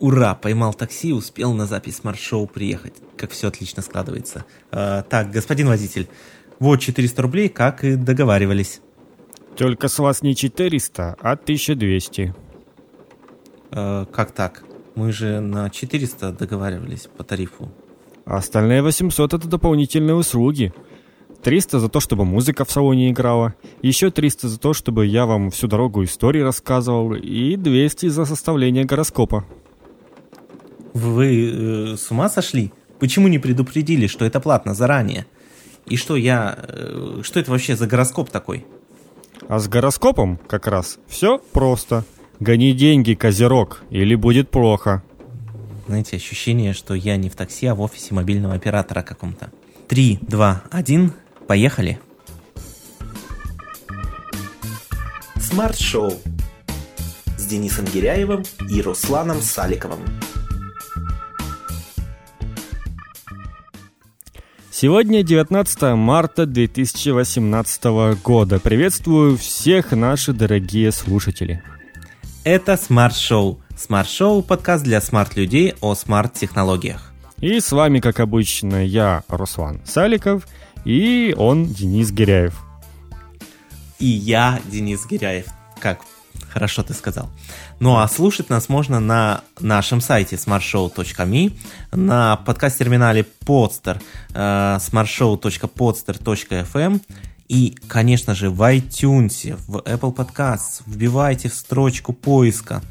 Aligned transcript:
Ура, 0.00 0.34
поймал 0.34 0.74
такси, 0.74 1.12
успел 1.12 1.52
на 1.52 1.66
запись 1.66 1.96
смарт-шоу 1.96 2.46
приехать. 2.46 2.94
Как 3.16 3.32
все 3.32 3.48
отлично 3.48 3.82
складывается. 3.82 4.44
Э, 4.70 5.02
так, 5.08 5.30
господин 5.32 5.68
водитель, 5.68 6.08
вот 6.60 6.80
400 6.80 7.22
рублей, 7.22 7.48
как 7.48 7.84
и 7.84 7.96
договаривались. 7.96 8.80
Только 9.56 9.88
с 9.88 9.98
вас 9.98 10.22
не 10.22 10.36
400, 10.36 11.16
а 11.20 11.32
1200. 11.32 12.34
Э, 13.72 14.06
как 14.12 14.30
так? 14.32 14.62
Мы 14.94 15.12
же 15.12 15.40
на 15.40 15.68
400 15.68 16.32
договаривались 16.32 17.08
по 17.16 17.24
тарифу. 17.24 17.68
А 18.24 18.36
остальные 18.36 18.82
800 18.82 19.34
это 19.34 19.48
дополнительные 19.48 20.14
услуги. 20.14 20.72
300 21.42 21.80
за 21.80 21.88
то, 21.88 21.98
чтобы 22.00 22.24
музыка 22.24 22.64
в 22.64 22.70
салоне 22.70 23.10
играла, 23.10 23.54
еще 23.80 24.10
300 24.10 24.48
за 24.48 24.58
то, 24.58 24.74
чтобы 24.74 25.06
я 25.06 25.24
вам 25.24 25.50
всю 25.50 25.66
дорогу 25.66 26.04
истории 26.04 26.40
рассказывал, 26.40 27.14
и 27.14 27.56
200 27.56 28.08
за 28.08 28.24
составление 28.24 28.84
гороскопа. 28.84 29.44
Вы 30.98 31.92
э, 31.92 31.96
с 31.96 32.10
ума 32.10 32.28
сошли? 32.28 32.72
Почему 32.98 33.28
не 33.28 33.38
предупредили, 33.38 34.08
что 34.08 34.24
это 34.24 34.40
платно 34.40 34.74
заранее? 34.74 35.26
И 35.86 35.96
что 35.96 36.16
я... 36.16 36.58
Э, 36.58 37.20
что 37.22 37.38
это 37.38 37.52
вообще 37.52 37.76
за 37.76 37.86
гороскоп 37.86 38.30
такой? 38.30 38.66
А 39.48 39.60
с 39.60 39.68
гороскопом 39.68 40.38
как 40.48 40.66
раз 40.66 40.98
все 41.06 41.38
просто. 41.52 42.04
Гони 42.40 42.72
деньги, 42.72 43.14
козерог, 43.14 43.82
или 43.90 44.16
будет 44.16 44.50
плохо. 44.50 45.02
Знаете, 45.86 46.16
ощущение, 46.16 46.72
что 46.72 46.94
я 46.94 47.16
не 47.16 47.30
в 47.30 47.36
такси, 47.36 47.66
а 47.66 47.74
в 47.74 47.80
офисе 47.80 48.12
мобильного 48.14 48.54
оператора 48.54 49.02
каком-то. 49.02 49.50
Три, 49.86 50.18
два, 50.20 50.62
один, 50.70 51.12
поехали. 51.46 52.00
Смарт-шоу 55.40 56.12
с 57.36 57.46
Денисом 57.46 57.86
Гиряевым 57.86 58.44
и 58.68 58.82
Русланом 58.82 59.40
Саликовым. 59.40 60.00
Сегодня 64.80 65.24
19 65.24 65.96
марта 65.96 66.46
2018 66.46 67.84
года. 68.22 68.60
Приветствую 68.60 69.36
всех 69.36 69.90
наши 69.90 70.32
дорогие 70.32 70.92
слушатели. 70.92 71.64
Это 72.44 72.76
смарт-шоу. 72.76 73.60
Смарт-шоу– 73.76 74.40
подкаст 74.44 74.84
для 74.84 75.00
смарт-людей 75.00 75.74
о 75.80 75.96
смарт-технологиях. 75.96 77.12
И 77.40 77.58
с 77.58 77.72
вами, 77.72 77.98
как 77.98 78.20
обычно, 78.20 78.86
я, 78.86 79.24
Руслан 79.26 79.80
Саликов, 79.84 80.46
и 80.84 81.34
он, 81.36 81.66
Денис 81.66 82.12
Гиряев. 82.12 82.54
И 83.98 84.06
я, 84.06 84.60
Денис 84.66 85.04
Гиряев. 85.06 85.46
Как 85.80 86.02
хорошо 86.50 86.82
ты 86.82 86.94
сказал. 86.94 87.28
Ну 87.80 87.98
а 87.98 88.08
слушать 88.08 88.50
нас 88.50 88.68
можно 88.68 89.00
на 89.00 89.42
нашем 89.60 90.00
сайте 90.00 90.36
smartshow.me, 90.36 91.52
на 91.92 92.36
подкаст-терминале 92.36 93.26
Podster, 93.44 94.00
э, 94.34 94.78
smartshow.podster.fm 94.80 97.00
и, 97.48 97.74
конечно 97.88 98.34
же, 98.34 98.50
в 98.50 98.60
iTunes, 98.62 99.58
в 99.66 99.78
Apple 99.78 100.14
Podcasts. 100.14 100.82
Вбивайте 100.86 101.48
в 101.48 101.54
строчку 101.54 102.12
поиска 102.12 102.82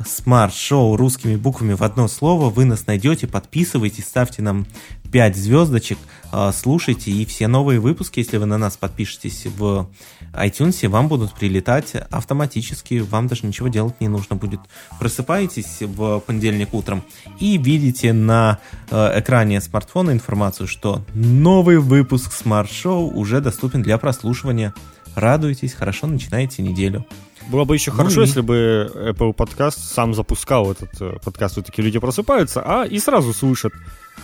Show 0.00 0.96
русскими 0.96 1.36
буквами 1.36 1.74
в 1.74 1.82
одно 1.82 2.08
слово. 2.08 2.50
Вы 2.50 2.64
нас 2.64 2.86
найдете, 2.86 3.26
подписывайтесь, 3.26 4.04
ставьте 4.04 4.42
нам 4.42 4.66
5 5.12 5.36
звездочек, 5.36 5.98
а, 6.32 6.52
слушайте, 6.52 7.10
и 7.10 7.24
все 7.26 7.46
новые 7.46 7.78
выпуски, 7.78 8.20
если 8.20 8.38
вы 8.38 8.46
на 8.46 8.56
нас 8.56 8.76
подпишетесь 8.76 9.46
в 9.46 9.88
iTunes, 10.32 10.88
вам 10.88 11.08
будут 11.08 11.34
прилетать 11.34 11.94
автоматически, 12.10 13.00
вам 13.00 13.28
даже 13.28 13.46
ничего 13.46 13.68
делать 13.68 14.00
не 14.00 14.08
нужно 14.08 14.36
будет. 14.36 14.60
Просыпаетесь 14.98 15.82
в 15.82 16.20
понедельник 16.20 16.72
утром 16.72 17.02
и 17.38 17.58
видите 17.58 18.12
на 18.12 18.58
э, 18.90 19.20
экране 19.20 19.60
смартфона 19.60 20.10
информацию, 20.12 20.66
что 20.66 21.04
новый 21.14 21.78
выпуск 21.78 22.32
Show 22.42 23.12
уже 23.12 23.40
доступен 23.40 23.82
для 23.82 23.98
прослушивания. 23.98 24.72
Радуйтесь, 25.14 25.74
хорошо 25.74 26.06
начинаете 26.06 26.62
неделю. 26.62 27.04
Было 27.48 27.64
бы 27.64 27.74
еще 27.74 27.90
ну 27.90 27.98
хорошо, 27.98 28.22
и... 28.22 28.26
если 28.26 28.40
бы 28.40 28.90
Apple 28.94 29.34
Podcast 29.34 29.78
сам 29.78 30.14
запускал 30.14 30.70
этот 30.70 30.90
э, 31.00 31.18
подкаст. 31.24 31.56
Вот 31.56 31.66
такие 31.66 31.84
люди 31.84 31.98
просыпаются, 31.98 32.62
а 32.64 32.84
и 32.84 32.98
сразу 32.98 33.32
слышат 33.32 33.72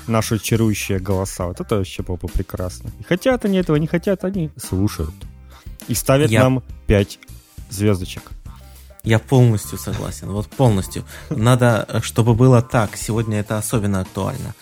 наши 0.07 0.39
чарующие 0.39 0.99
голоса. 0.99 1.47
Вот 1.47 1.61
это 1.61 1.77
вообще 1.77 2.03
было 2.03 2.17
бы 2.17 2.29
прекрасно. 2.29 2.91
И 3.01 3.03
хотят 3.03 3.45
они 3.45 3.59
этого, 3.59 3.77
не 3.77 3.87
хотят, 3.87 4.25
они 4.25 4.51
слушают. 4.57 5.15
И 5.89 5.95
ставят 5.95 6.31
Я... 6.31 6.45
нам 6.45 6.63
5 6.87 7.19
звездочек. 7.71 8.23
Я 9.05 9.19
полностью 9.19 9.79
согласен, 9.79 10.29
вот 10.29 10.49
полностью. 10.49 11.05
Надо, 11.31 12.01
чтобы 12.03 12.35
было 12.35 12.61
так. 12.61 12.97
Сегодня 12.97 13.41
это 13.41 13.57
особенно 13.57 14.01
актуально. 14.01 14.55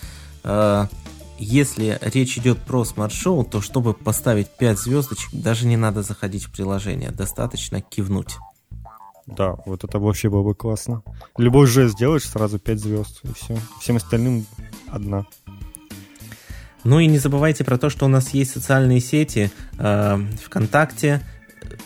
Если 1.39 1.99
речь 2.01 2.37
идет 2.37 2.59
про 2.59 2.83
смарт-шоу, 2.83 3.45
то 3.45 3.61
чтобы 3.61 3.93
поставить 3.93 4.49
5 4.49 4.79
звездочек, 4.79 5.29
даже 5.33 5.67
не 5.67 5.77
надо 5.77 6.01
заходить 6.01 6.45
в 6.45 6.51
приложение, 6.51 7.11
достаточно 7.11 7.81
кивнуть. 7.81 8.37
Да, 9.27 9.57
вот 9.65 9.83
это 9.83 9.99
вообще 9.99 10.29
было 10.29 10.41
бы 10.41 10.55
классно. 10.55 11.03
Любой 11.37 11.67
жест 11.67 11.95
сделаешь, 11.95 12.23
сразу 12.23 12.59
5 12.59 12.79
звезд, 12.79 13.19
и 13.23 13.33
все. 13.33 13.57
Всем 13.79 13.97
остальным 13.97 14.45
одна. 14.87 15.25
Ну 16.83 16.99
и 16.99 17.07
не 17.07 17.19
забывайте 17.19 17.63
про 17.63 17.77
то, 17.77 17.89
что 17.89 18.05
у 18.05 18.07
нас 18.07 18.29
есть 18.29 18.51
социальные 18.51 19.01
сети 19.01 19.51
э, 19.77 20.19
ВКонтакте, 20.45 21.21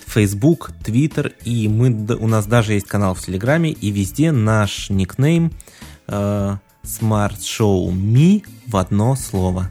Facebook, 0.06 0.72
Twitter, 0.84 1.34
и 1.44 1.68
мы, 1.68 1.90
у 2.16 2.28
нас 2.28 2.46
даже 2.46 2.74
есть 2.74 2.88
канал 2.88 3.16
в 3.16 3.22
Телеграме, 3.22 3.72
и 3.72 3.90
везде 3.90 4.32
наш 4.32 4.90
никнейм 4.92 5.52
э, 6.08 6.58
Smart 6.84 7.38
Show 7.40 7.92
Me 7.92 8.44
в 8.72 8.78
одно 8.78 9.16
слово. 9.16 9.70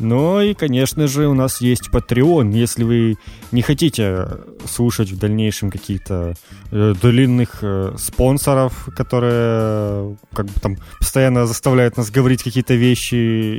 Ну 0.00 0.40
и, 0.40 0.54
конечно 0.54 1.08
же, 1.08 1.26
у 1.26 1.34
нас 1.34 1.60
есть 1.60 1.88
Patreon. 1.92 2.52
Если 2.52 2.84
вы 2.84 3.16
не 3.50 3.62
хотите 3.62 4.28
слушать 4.64 5.10
в 5.10 5.18
дальнейшем 5.18 5.70
каких-то 5.70 6.34
э, 6.70 6.94
длинных 7.02 7.58
э, 7.62 7.94
спонсоров, 7.98 8.88
которые 8.96 10.16
как 10.32 10.46
бы 10.46 10.60
там 10.60 10.76
постоянно 11.00 11.46
заставляют 11.46 11.96
нас 11.96 12.10
говорить 12.10 12.44
какие-то 12.44 12.74
вещи, 12.74 13.14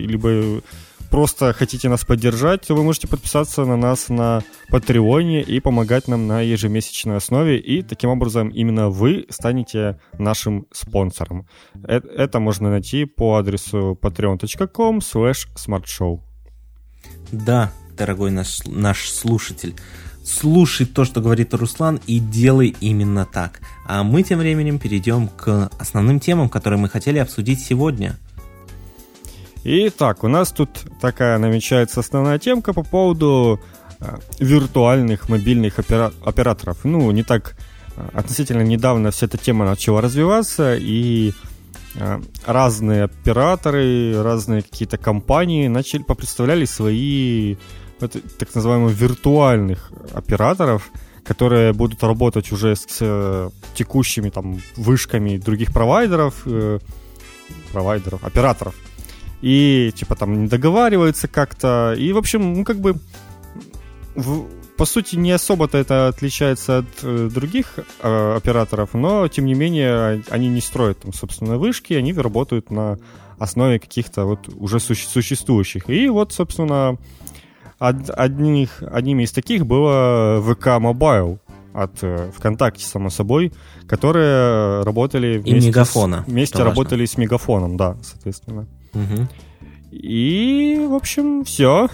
либо 0.06 0.62
просто 1.10 1.54
хотите 1.54 1.90
нас 1.90 2.06
поддержать, 2.06 2.68
то 2.68 2.76
вы 2.76 2.84
можете 2.84 3.08
подписаться 3.08 3.66
на 3.66 3.78
нас 3.78 4.10
на 4.10 4.44
Патреоне 4.70 5.42
и 5.42 5.60
помогать 5.60 6.08
нам 6.08 6.28
на 6.28 6.42
ежемесячной 6.42 7.18
основе, 7.18 7.58
и 7.58 7.82
таким 7.82 8.10
образом 8.10 8.50
именно 8.50 8.90
вы 8.90 9.26
станете 9.30 10.00
нашим 10.18 10.68
спонсором. 10.72 11.48
Это, 11.84 12.08
это 12.08 12.40
можно 12.40 12.70
найти 12.70 13.06
по 13.06 13.38
адресу 13.38 13.98
patreon.com 14.02 15.00
slash 15.00 15.48
smartshow. 15.56 16.22
Да, 17.32 17.72
дорогой 17.98 18.32
наш, 18.32 18.64
наш 18.66 19.10
слушатель, 19.10 19.76
слушай 20.24 20.86
то, 20.86 21.06
что 21.06 21.22
говорит 21.22 21.54
Руслан, 21.54 22.00
и 22.08 22.20
делай 22.20 22.76
именно 22.80 23.26
так. 23.26 23.62
А 23.86 24.04
мы 24.04 24.24
тем 24.24 24.40
временем 24.40 24.80
перейдем 24.80 25.28
к 25.28 25.70
основным 25.80 26.20
темам, 26.20 26.50
которые 26.50 26.80
мы 26.80 26.90
хотели 26.90 27.20
обсудить 27.20 27.60
сегодня. 27.60 28.18
Итак, 29.72 30.24
у 30.24 30.28
нас 30.28 30.52
тут 30.52 30.70
такая 31.00 31.38
намечается 31.38 32.00
основная 32.00 32.40
темка 32.40 32.74
по 32.74 32.82
поводу 32.82 33.60
э, 34.00 34.18
виртуальных 34.40 35.30
мобильных 35.30 35.78
опера- 35.78 36.12
операторов. 36.26 36.80
Ну, 36.86 37.12
не 37.12 37.22
так 37.22 37.56
э, 37.96 38.10
относительно 38.14 38.64
недавно 38.64 39.12
вся 39.12 39.28
эта 39.28 39.38
тема 39.38 39.66
начала 39.66 40.02
развиваться, 40.02 40.76
и 40.76 41.34
Э, 41.96 42.22
разные 42.46 43.04
операторы, 43.04 44.22
разные 44.22 44.62
какие-то 44.62 44.98
компании 44.98 45.68
начали 45.68 46.04
попредставляли 46.04 46.66
свои 46.66 47.56
так 48.00 48.56
называемых 48.56 48.94
виртуальных 48.94 49.92
операторов, 50.14 50.90
которые 51.26 51.74
будут 51.74 52.02
работать 52.04 52.52
уже 52.52 52.76
с 52.76 53.52
текущими 53.74 54.30
там 54.30 54.62
вышками 54.78 55.38
других 55.38 55.74
провайдеров, 55.74 56.48
провайдеров, 57.74 58.24
операторов. 58.24 58.76
И 59.42 59.92
типа 59.96 60.16
там 60.16 60.42
не 60.44 60.48
договариваются 60.48 61.28
как-то. 61.28 61.96
И, 61.98 62.12
в 62.14 62.18
общем, 62.18 62.54
ну 62.54 62.64
как 62.64 62.80
бы 62.80 62.96
в, 64.16 64.46
по 64.78 64.86
сути, 64.86 65.16
не 65.16 65.32
особо-то 65.32 65.78
это 65.78 66.08
отличается 66.08 66.80
от 66.80 66.86
э, 67.04 67.30
других 67.34 67.80
э, 68.02 68.34
операторов, 68.38 68.94
но, 68.94 69.28
тем 69.28 69.46
не 69.46 69.54
менее, 69.54 70.24
они 70.30 70.50
не 70.50 70.62
строят 70.62 71.00
там, 71.00 71.14
собственно, 71.14 71.58
вышки, 71.58 71.94
они 71.94 72.14
работают 72.14 72.72
на 72.72 72.98
основе 73.38 73.80
каких-то 73.80 74.26
вот 74.26 74.50
уже 74.58 74.78
суще- 74.80 75.08
существующих. 75.08 75.90
И 75.90 76.10
вот, 76.10 76.34
собственно, 76.34 76.98
од- 77.80 78.10
одних, 78.10 78.82
одними 78.84 79.24
из 79.24 79.32
таких 79.32 79.66
было 79.66 80.42
ВК 80.42 80.68
Mobile 80.68 81.40
от 81.74 82.00
э, 82.02 82.32
ВКонтакте, 82.38 82.86
само 82.86 83.10
собой, 83.10 83.54
которые 83.88 84.84
работали 84.84 85.38
вместе, 85.38 85.68
И 85.68 85.70
Мегафона, 85.72 86.24
с, 86.26 86.30
вместе 86.30 86.64
работали 86.64 87.02
важно. 87.02 87.14
с 87.14 87.18
Мегафоном, 87.18 87.78
да, 87.78 87.98
соответственно. 88.02 88.68
Угу. 88.94 89.28
И, 89.92 90.86
в 90.90 90.94
общем, 90.94 91.44
все. 91.44 91.90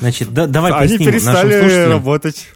Значит, 0.00 0.32
да, 0.32 0.46
давай 0.46 0.72
Они 0.72 0.98
перестали 0.98 1.88
работать. 1.88 2.48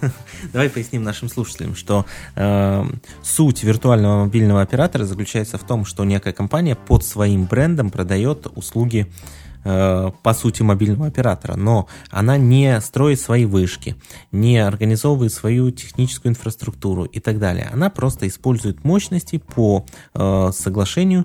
Давай 0.52 0.70
поясним 0.70 1.02
нашим 1.02 1.28
слушателям, 1.28 1.74
что 1.74 2.06
э, 2.36 2.84
суть 3.24 3.64
виртуального 3.64 4.26
мобильного 4.26 4.62
оператора 4.62 5.04
заключается 5.04 5.58
в 5.58 5.64
том, 5.64 5.84
что 5.84 6.04
некая 6.04 6.32
компания 6.32 6.76
под 6.76 7.04
своим 7.04 7.46
брендом 7.46 7.90
продает 7.90 8.46
услуги 8.54 9.08
Э, 9.08 9.47
по 9.64 10.34
сути, 10.34 10.62
мобильного 10.62 11.06
оператора, 11.06 11.56
но 11.56 11.88
она 12.10 12.36
не 12.36 12.80
строит 12.80 13.20
свои 13.20 13.44
вышки, 13.44 13.96
не 14.32 14.58
организовывает 14.58 15.32
свою 15.32 15.70
техническую 15.70 16.30
инфраструктуру 16.30 17.04
и 17.04 17.20
так 17.20 17.38
далее. 17.38 17.68
Она 17.72 17.90
просто 17.90 18.26
использует 18.28 18.84
мощности 18.84 19.38
по 19.38 19.84
э, 20.14 20.50
соглашению 20.52 21.24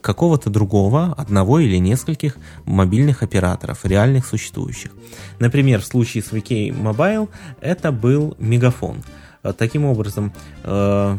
какого-то 0.00 0.50
другого, 0.50 1.14
одного 1.16 1.60
или 1.60 1.76
нескольких 1.76 2.36
мобильных 2.64 3.22
операторов, 3.22 3.84
реальных 3.84 4.26
существующих. 4.26 4.90
Например, 5.38 5.80
в 5.80 5.86
случае 5.86 6.22
с 6.22 6.32
VK 6.32 6.70
Mobile 6.70 7.28
это 7.60 7.92
был 7.92 8.34
Мегафон. 8.38 9.02
Э, 9.42 9.52
таким 9.52 9.84
образом, 9.84 10.32
э, 10.62 11.18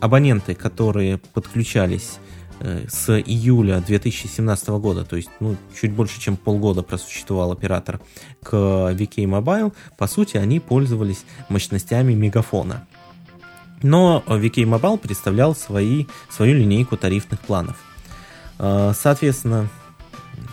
абоненты, 0.00 0.54
которые 0.54 1.18
подключались 1.18 2.18
Э, 2.18 2.35
с 2.60 3.10
июля 3.10 3.82
2017 3.86 4.68
года, 4.68 5.04
то 5.04 5.16
есть 5.16 5.28
ну, 5.40 5.56
чуть 5.78 5.92
больше, 5.92 6.20
чем 6.20 6.36
полгода 6.36 6.82
просуществовал 6.82 7.52
оператор 7.52 8.00
к 8.42 8.54
VK 8.54 9.24
Mobile, 9.24 9.72
по 9.98 10.06
сути, 10.06 10.36
они 10.36 10.60
пользовались 10.60 11.24
мощностями 11.48 12.14
мегафона. 12.14 12.86
Но 13.82 14.22
VK 14.26 14.64
Mobile 14.64 14.98
представлял 14.98 15.54
свои, 15.54 16.06
свою 16.30 16.54
линейку 16.54 16.96
тарифных 16.96 17.40
планов. 17.40 17.76
Э, 18.58 18.92
соответственно, 18.96 19.68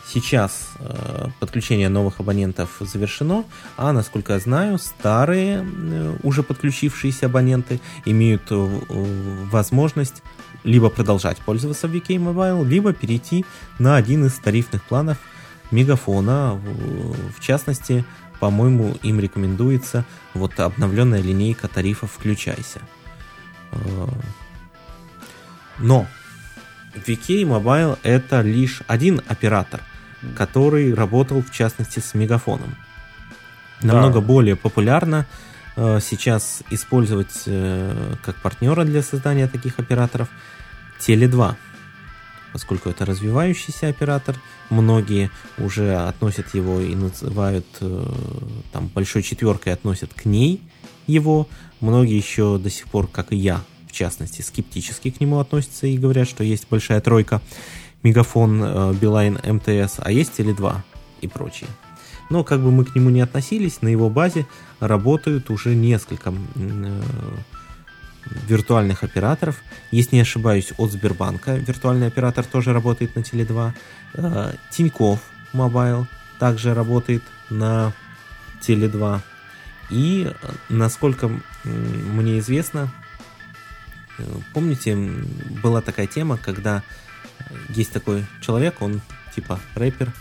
сейчас 0.07 0.69
э, 0.79 1.27
подключение 1.39 1.89
новых 1.89 2.19
абонентов 2.19 2.77
завершено, 2.79 3.45
а 3.77 3.94
насколько 3.94 4.33
я 4.33 4.39
знаю, 4.39 4.77
старые 4.77 5.65
уже 6.23 6.44
подключившиеся 6.44 7.27
абоненты 7.27 7.79
имеют 8.06 8.44
возможность 8.49 10.21
либо 10.63 10.89
продолжать 10.89 11.38
пользоваться 11.39 11.88
VK 11.88 12.18
Mobile, 12.18 12.65
либо 12.65 12.94
перейти 12.94 13.45
на 13.80 13.95
один 13.95 14.25
из 14.25 14.33
тарифных 14.33 14.83
планов 14.83 15.18
Мегафона. 15.71 16.60
В 17.36 17.39
частности, 17.39 18.06
по-моему, 18.39 18.95
им 19.04 19.19
рекомендуется 19.19 20.06
вот 20.33 20.60
обновленная 20.60 21.21
линейка 21.21 21.68
тарифов 21.68 22.12
«Включайся». 22.12 22.81
Э, 23.71 24.07
но 25.80 26.07
VK 26.95 27.44
Mobile 27.44 27.98
это 28.04 28.42
лишь 28.42 28.81
один 28.88 29.21
оператор, 29.27 29.81
который 30.36 30.94
работал 30.94 31.42
в 31.42 31.51
частности 31.51 32.00
с 32.00 32.13
Мегафоном. 32.13 32.75
Намного 33.81 34.21
да. 34.21 34.21
более 34.21 34.56
популярно 34.56 35.25
сейчас 35.75 36.61
использовать 36.69 37.43
э, 37.45 38.15
как 38.23 38.35
партнера 38.37 38.83
для 38.83 39.01
создания 39.01 39.47
таких 39.47 39.79
операторов– 39.79 40.29
Теле2, 41.05 41.55
поскольку 42.53 42.89
это 42.89 43.05
развивающийся 43.05 43.89
оператор, 43.89 44.35
многие 44.69 45.31
уже 45.57 45.95
относят 45.95 46.53
его 46.53 46.79
и 46.79 46.95
называют 46.95 47.65
э, 47.81 48.05
там 48.71 48.87
большой 48.87 49.23
четверкой 49.23 49.73
относят 49.73 50.13
к 50.13 50.25
ней 50.25 50.61
его, 51.05 51.47
многие 51.81 52.15
еще 52.15 52.57
до 52.57 52.69
сих 52.69 52.87
пор, 52.87 53.07
как 53.07 53.33
и 53.33 53.35
я, 53.35 53.61
в 53.89 53.91
частности, 53.91 54.41
скептически 54.41 55.11
к 55.11 55.19
нему 55.19 55.39
относятся 55.39 55.87
и 55.87 55.97
говорят, 55.97 56.29
что 56.29 56.43
есть 56.43 56.67
большая 56.69 57.01
тройка, 57.01 57.41
Мегафон, 58.03 58.61
э, 58.63 58.93
Билайн, 58.93 59.39
МТС, 59.43 59.95
а 59.97 60.11
есть 60.11 60.39
Теле2 60.39 60.77
и 61.21 61.27
прочие. 61.27 61.69
Но 62.33 62.44
как 62.44 62.62
бы 62.62 62.71
мы 62.71 62.83
к 62.83 62.95
нему 62.95 63.12
не 63.12 63.21
относились, 63.21 63.83
на 63.83 63.89
его 63.89 64.09
базе 64.09 64.47
работают 64.80 65.51
уже 65.51 65.75
несколько 65.75 66.33
э, 66.56 67.01
виртуальных 68.47 69.03
операторов. 69.03 69.62
Если 69.91 70.15
не 70.15 70.24
ошибаюсь, 70.24 70.74
от 70.80 70.91
Сбербанка 70.91 71.53
виртуальный 71.53 72.07
оператор 72.07 72.44
тоже 72.44 72.74
работает 72.74 73.15
на 73.15 73.19
Теле2. 73.19 73.74
Э, 74.15 74.53
Тинькофф 74.71 75.19
Мобайл 75.53 76.07
также 76.39 76.74
работает 76.74 77.21
на 77.51 77.94
Теле2. 78.62 79.19
И, 79.91 80.25
э, 80.27 80.51
насколько 80.69 81.30
мне 81.63 82.39
известно, 82.39 82.91
помните, 84.56 84.97
была 85.62 85.81
такая 85.81 86.07
тема, 86.07 86.38
когда 86.38 86.81
есть 87.69 87.91
такой 87.91 88.25
человек, 88.41 88.81
он 88.81 89.01
типа 89.35 89.59
рэпер, 89.75 90.12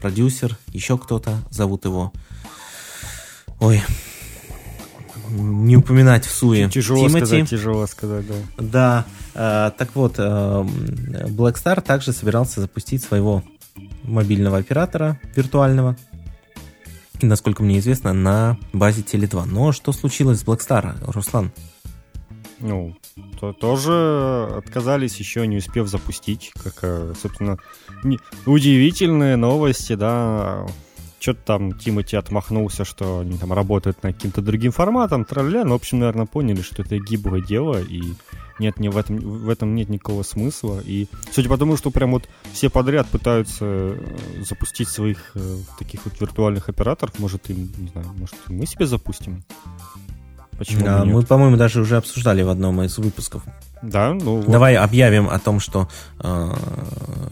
продюсер, 0.00 0.56
еще 0.68 0.98
кто-то, 0.98 1.38
зовут 1.50 1.84
его... 1.84 2.12
Ой, 3.60 3.82
не 5.30 5.76
упоминать 5.76 6.24
в 6.24 6.30
суе. 6.30 6.70
Тяжело 6.70 7.08
Тимати. 7.08 7.26
сказать, 7.26 7.50
тяжело 7.50 7.86
сказать, 7.86 8.24
да. 8.26 9.04
Да, 9.34 9.68
э, 9.68 9.70
так 9.76 9.94
вот, 9.94 10.14
э, 10.18 10.22
Black 10.22 11.54
Star 11.54 11.80
также 11.80 12.12
собирался 12.12 12.60
запустить 12.60 13.02
своего 13.02 13.42
мобильного 14.04 14.58
оператора 14.58 15.20
виртуального, 15.34 15.96
насколько 17.20 17.62
мне 17.62 17.78
известно, 17.78 18.12
на 18.12 18.58
базе 18.72 19.02
Теле2. 19.02 19.44
Но 19.46 19.72
что 19.72 19.92
случилось 19.92 20.40
с 20.40 20.44
Black 20.44 20.60
Star, 20.60 20.94
Руслан? 21.12 21.52
Ну, 22.60 22.96
то, 23.40 23.52
тоже 23.52 24.48
отказались 24.56 25.16
еще 25.16 25.46
не 25.46 25.58
успев 25.58 25.88
запустить, 25.88 26.52
как, 26.62 26.78
э, 26.82 27.14
собственно, 27.20 27.58
не, 28.02 28.18
удивительные 28.46 29.36
новости, 29.36 29.94
да, 29.94 30.66
что-то 31.20 31.40
там 31.44 31.72
Тимати 31.72 32.16
отмахнулся, 32.16 32.84
что 32.84 33.20
они 33.20 33.38
там 33.38 33.52
работают 33.52 34.02
над 34.02 34.14
каким-то 34.14 34.40
другим 34.40 34.72
форматом, 34.72 35.24
тролля. 35.24 35.64
Ну, 35.64 35.72
в 35.72 35.74
общем, 35.74 35.98
наверное, 35.98 36.26
поняли, 36.26 36.62
что 36.62 36.82
это 36.82 36.98
гибкое 36.98 37.42
дело, 37.42 37.80
и 37.80 38.02
нет, 38.58 38.78
не 38.78 38.88
в 38.88 38.96
этом, 38.96 39.18
в 39.18 39.48
этом 39.48 39.74
нет 39.74 39.88
никакого 39.88 40.22
смысла. 40.22 40.80
И 40.84 41.06
судя 41.32 41.48
по 41.48 41.56
тому, 41.56 41.76
что 41.76 41.90
прям 41.90 42.12
вот 42.12 42.28
все 42.52 42.70
подряд 42.70 43.08
пытаются 43.08 43.64
э, 43.64 44.42
запустить 44.42 44.88
своих 44.88 45.32
э, 45.34 45.56
таких 45.78 46.04
вот 46.04 46.20
виртуальных 46.20 46.68
операторов, 46.68 47.18
может, 47.18 47.50
им, 47.50 47.70
не 47.78 47.88
знаю, 47.88 48.06
может, 48.16 48.36
мы 48.46 48.66
себе 48.66 48.86
запустим? 48.86 49.42
Почему 50.58 50.84
да, 50.84 51.04
мы, 51.04 51.22
по-моему, 51.22 51.56
даже 51.56 51.80
уже 51.80 51.96
обсуждали 51.96 52.42
в 52.42 52.48
одном 52.48 52.82
из 52.82 52.98
выпусков. 52.98 53.44
Да, 53.80 54.12
ну 54.12 54.38
вот. 54.38 54.50
Давай 54.50 54.74
объявим 54.74 55.28
о 55.28 55.38
том, 55.38 55.60
что 55.60 55.88
э, 56.18 56.52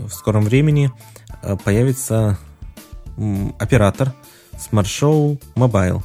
в 0.06 0.10
скором 0.10 0.44
времени 0.44 0.92
э, 1.42 1.56
появится 1.56 2.38
оператор 3.58 4.12
Smart 4.52 4.84
Show 4.84 5.40
Mobile. 5.56 6.02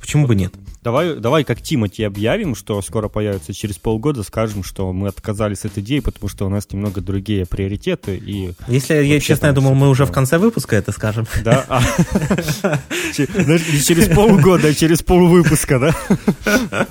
Почему 0.00 0.26
бы 0.26 0.36
нет? 0.36 0.54
Давай, 0.82 1.16
давай 1.16 1.42
как 1.42 1.60
Тимати 1.60 2.04
объявим, 2.04 2.54
что 2.54 2.80
скоро 2.82 3.08
появится 3.08 3.52
через 3.52 3.78
полгода, 3.78 4.22
скажем, 4.22 4.62
что 4.62 4.92
мы 4.92 5.08
отказались 5.08 5.64
от 5.64 5.76
идеи, 5.78 5.98
потому 5.98 6.28
что 6.28 6.46
у 6.46 6.48
нас 6.48 6.70
немного 6.70 7.00
другие 7.00 7.46
приоритеты. 7.46 8.16
И 8.16 8.52
Если 8.68 8.94
я, 8.94 9.18
честно, 9.18 9.48
я 9.48 9.52
думал, 9.52 9.74
мы 9.74 9.88
уже 9.88 10.04
в 10.04 10.12
конце 10.12 10.38
выпуска 10.38 10.76
это 10.76 10.92
скажем. 10.92 11.26
Да? 11.42 11.64
А. 11.68 11.80
Не 13.18 13.82
через 13.82 14.08
полгода, 14.08 14.68
а 14.68 14.74
через 14.74 15.02
полвыпуска, 15.02 15.78
да? 15.80 16.86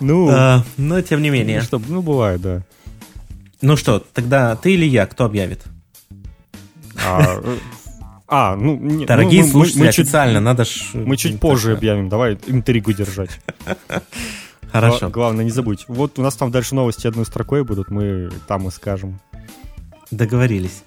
Ну, 0.00 0.28
а, 0.30 0.64
но 0.76 1.00
тем 1.00 1.22
не 1.22 1.30
менее. 1.30 1.62
Ну, 1.70 2.02
бывает, 2.02 2.40
да. 2.40 2.62
Ну 3.60 3.76
что, 3.76 4.04
тогда 4.12 4.56
ты 4.56 4.74
или 4.74 4.84
я, 4.84 5.06
кто 5.06 5.24
объявит? 5.24 5.62
А, 6.96 7.40
а 8.34 8.56
ну... 8.56 8.78
Не, 8.78 9.04
Дорогие 9.04 9.42
ну, 9.42 9.48
слушатели, 9.48 9.80
мы, 9.80 9.84
мы 9.84 9.90
официально, 9.90 10.38
чуть, 10.38 10.44
надо 10.44 10.64
ж... 10.64 10.90
Мы 10.94 11.16
чуть 11.18 11.38
позже 11.38 11.74
объявим, 11.74 12.08
давай 12.08 12.38
интригу 12.46 12.92
держать. 12.94 13.30
Хорошо. 14.72 15.10
Главное, 15.10 15.44
не 15.44 15.50
забудь. 15.50 15.84
Вот 15.86 16.18
у 16.18 16.22
нас 16.22 16.34
там 16.34 16.50
дальше 16.50 16.74
новости 16.74 17.06
одной 17.06 17.26
строкой 17.26 17.62
будут, 17.62 17.90
мы 17.90 18.30
там 18.48 18.66
и 18.68 18.70
скажем. 18.70 19.20
Договорились. 20.10 20.82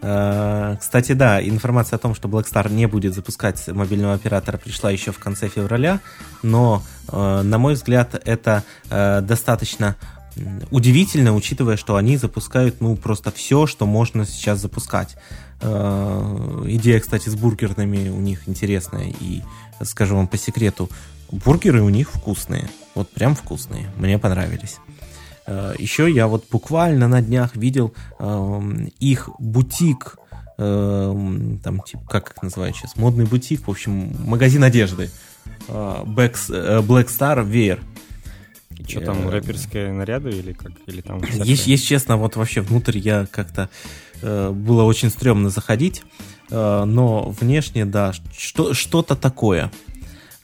А, 0.00 0.76
кстати, 0.76 1.12
да, 1.12 1.46
информация 1.46 1.98
о 1.98 2.00
том, 2.00 2.14
что 2.14 2.28
Blackstar 2.28 2.72
не 2.72 2.86
будет 2.86 3.14
запускать 3.14 3.68
мобильного 3.68 4.14
оператора, 4.14 4.56
пришла 4.56 4.90
еще 4.90 5.12
в 5.12 5.18
конце 5.18 5.48
февраля, 5.48 6.00
но, 6.42 6.82
а, 7.08 7.42
на 7.42 7.58
мой 7.58 7.74
взгляд, 7.74 8.18
это 8.24 8.64
а, 8.88 9.20
достаточно 9.20 9.96
удивительно, 10.70 11.34
учитывая, 11.34 11.76
что 11.76 11.96
они 11.96 12.16
запускают, 12.16 12.80
ну, 12.80 12.96
просто 12.96 13.30
все, 13.30 13.66
что 13.66 13.84
можно 13.84 14.24
сейчас 14.24 14.60
запускать. 14.60 15.16
Э, 15.62 16.62
идея, 16.66 17.00
кстати, 17.00 17.28
с 17.28 17.34
бургерными 17.34 18.08
у 18.08 18.20
них 18.20 18.48
интересная. 18.48 19.12
И, 19.20 19.42
скажу 19.82 20.16
вам 20.16 20.26
по 20.28 20.36
секрету, 20.36 20.88
бургеры 21.30 21.82
у 21.82 21.88
них 21.88 22.10
вкусные. 22.10 22.68
Вот 22.94 23.10
прям 23.10 23.34
вкусные. 23.34 23.90
Мне 23.96 24.18
понравились. 24.18 24.78
Э, 25.46 25.74
Еще 25.78 26.10
я 26.10 26.26
вот 26.26 26.44
буквально 26.50 27.08
на 27.08 27.22
днях 27.22 27.56
видел 27.56 27.92
эм, 28.18 28.90
их 29.00 29.28
бутик, 29.38 30.16
эм, 30.58 31.60
там, 31.62 31.80
типа, 31.80 32.02
как 32.08 32.30
их 32.30 32.42
называют 32.42 32.76
сейчас, 32.76 32.96
модный 32.96 33.24
бутик, 33.24 33.66
в 33.66 33.70
общем, 33.70 34.14
магазин 34.26 34.64
одежды. 34.64 35.10
Э, 35.68 36.02
Black 36.04 36.34
Star 36.36 37.46
Wear. 37.48 37.80
Что 38.90 39.00
там, 39.00 39.28
рэперские 39.28 39.92
наряды 39.92 40.30
или 40.30 40.52
как? 40.52 40.72
Или 40.86 41.00
там 41.00 41.22
если, 41.22 41.70
если 41.70 41.86
честно, 41.86 42.16
вот 42.16 42.36
вообще 42.36 42.60
внутрь 42.60 42.98
я 42.98 43.26
как-то... 43.30 43.68
Э, 44.22 44.50
было 44.50 44.82
очень 44.82 45.10
стрёмно 45.10 45.48
заходить, 45.50 46.02
э, 46.50 46.84
но 46.84 47.30
внешне, 47.30 47.86
да, 47.86 48.12
что, 48.36 48.74
что-то 48.74 49.16
такое. 49.16 49.70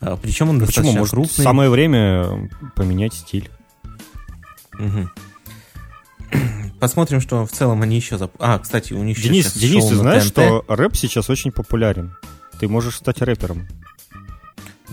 А, 0.00 0.16
Причем 0.16 0.50
он 0.50 0.58
достаточно 0.58 0.82
Почему? 0.82 0.98
Может, 0.98 1.14
крупный. 1.14 1.44
самое 1.44 1.70
время 1.70 2.50
поменять 2.74 3.14
стиль. 3.14 3.50
Мгм. 4.74 5.10
Посмотрим, 6.80 7.20
что 7.20 7.46
в 7.46 7.52
целом 7.52 7.82
они 7.82 7.96
еще... 7.96 8.18
Зап... 8.18 8.32
А, 8.38 8.58
кстати, 8.58 8.92
у 8.92 9.02
них 9.02 9.20
Денис, 9.20 9.46
сейчас 9.46 9.58
Денис, 9.58 9.84
ты 9.86 9.94
на 9.94 10.00
знаешь, 10.00 10.24
что 10.24 10.64
рэп 10.68 10.96
сейчас 10.96 11.30
очень 11.30 11.52
популярен? 11.52 12.16
Ты 12.60 12.68
можешь 12.68 12.96
стать 12.96 13.22
рэпером. 13.22 13.66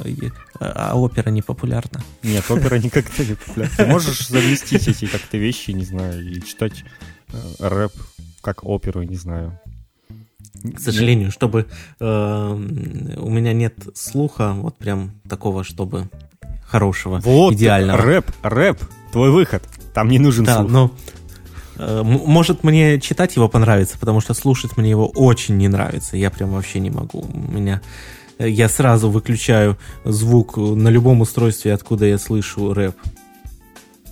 И- 0.05 0.31
А 0.59 0.97
опера 0.97 1.29
не 1.29 1.41
популярна. 1.41 2.01
Нет, 2.23 2.43
опера 2.49 2.75
никогда 2.75 3.11
не 3.23 3.35
популярна. 3.35 3.75
Ты 3.77 3.85
можешь 3.85 4.27
заместить 4.27 4.87
эти 4.87 5.05
как-то 5.05 5.37
вещи, 5.37 5.71
не 5.71 5.85
знаю, 5.85 6.23
и 6.29 6.41
читать 6.41 6.83
э, 7.31 7.37
рэп 7.59 7.91
как 8.41 8.63
оперу, 8.63 9.03
не 9.03 9.15
знаю. 9.15 9.59
К 10.75 10.79
сожалению, 10.79 11.31
чтобы 11.31 11.67
э, 11.99 12.05
у 13.17 13.29
меня 13.29 13.53
нет 13.53 13.75
слуха, 13.95 14.53
вот 14.53 14.77
прям 14.77 15.11
такого, 15.27 15.63
чтобы 15.63 16.09
хорошего, 16.65 17.19
Вот, 17.23 17.53
идеального. 17.53 18.01
рэп, 18.01 18.31
рэп, 18.41 18.79
твой 19.11 19.29
выход. 19.31 19.63
Там 19.93 20.07
не 20.09 20.19
нужен 20.19 20.45
Да, 20.45 20.59
слух. 20.59 20.71
но 20.71 20.91
э, 21.77 22.01
может 22.03 22.63
мне 22.63 22.99
читать 22.99 23.35
его 23.35 23.49
понравится, 23.49 23.97
потому 23.99 24.21
что 24.21 24.33
слушать 24.33 24.77
мне 24.77 24.89
его 24.89 25.07
очень 25.07 25.57
не 25.57 25.67
нравится. 25.67 26.17
Я 26.17 26.31
прям 26.31 26.51
вообще 26.51 26.79
не 26.79 26.89
могу. 26.89 27.19
У 27.21 27.51
меня 27.51 27.81
я 28.39 28.69
сразу 28.69 29.09
выключаю 29.09 29.77
звук 30.05 30.57
на 30.57 30.89
любом 30.89 31.21
устройстве, 31.21 31.73
откуда 31.73 32.05
я 32.05 32.17
слышу 32.17 32.73
рэп. 32.73 32.95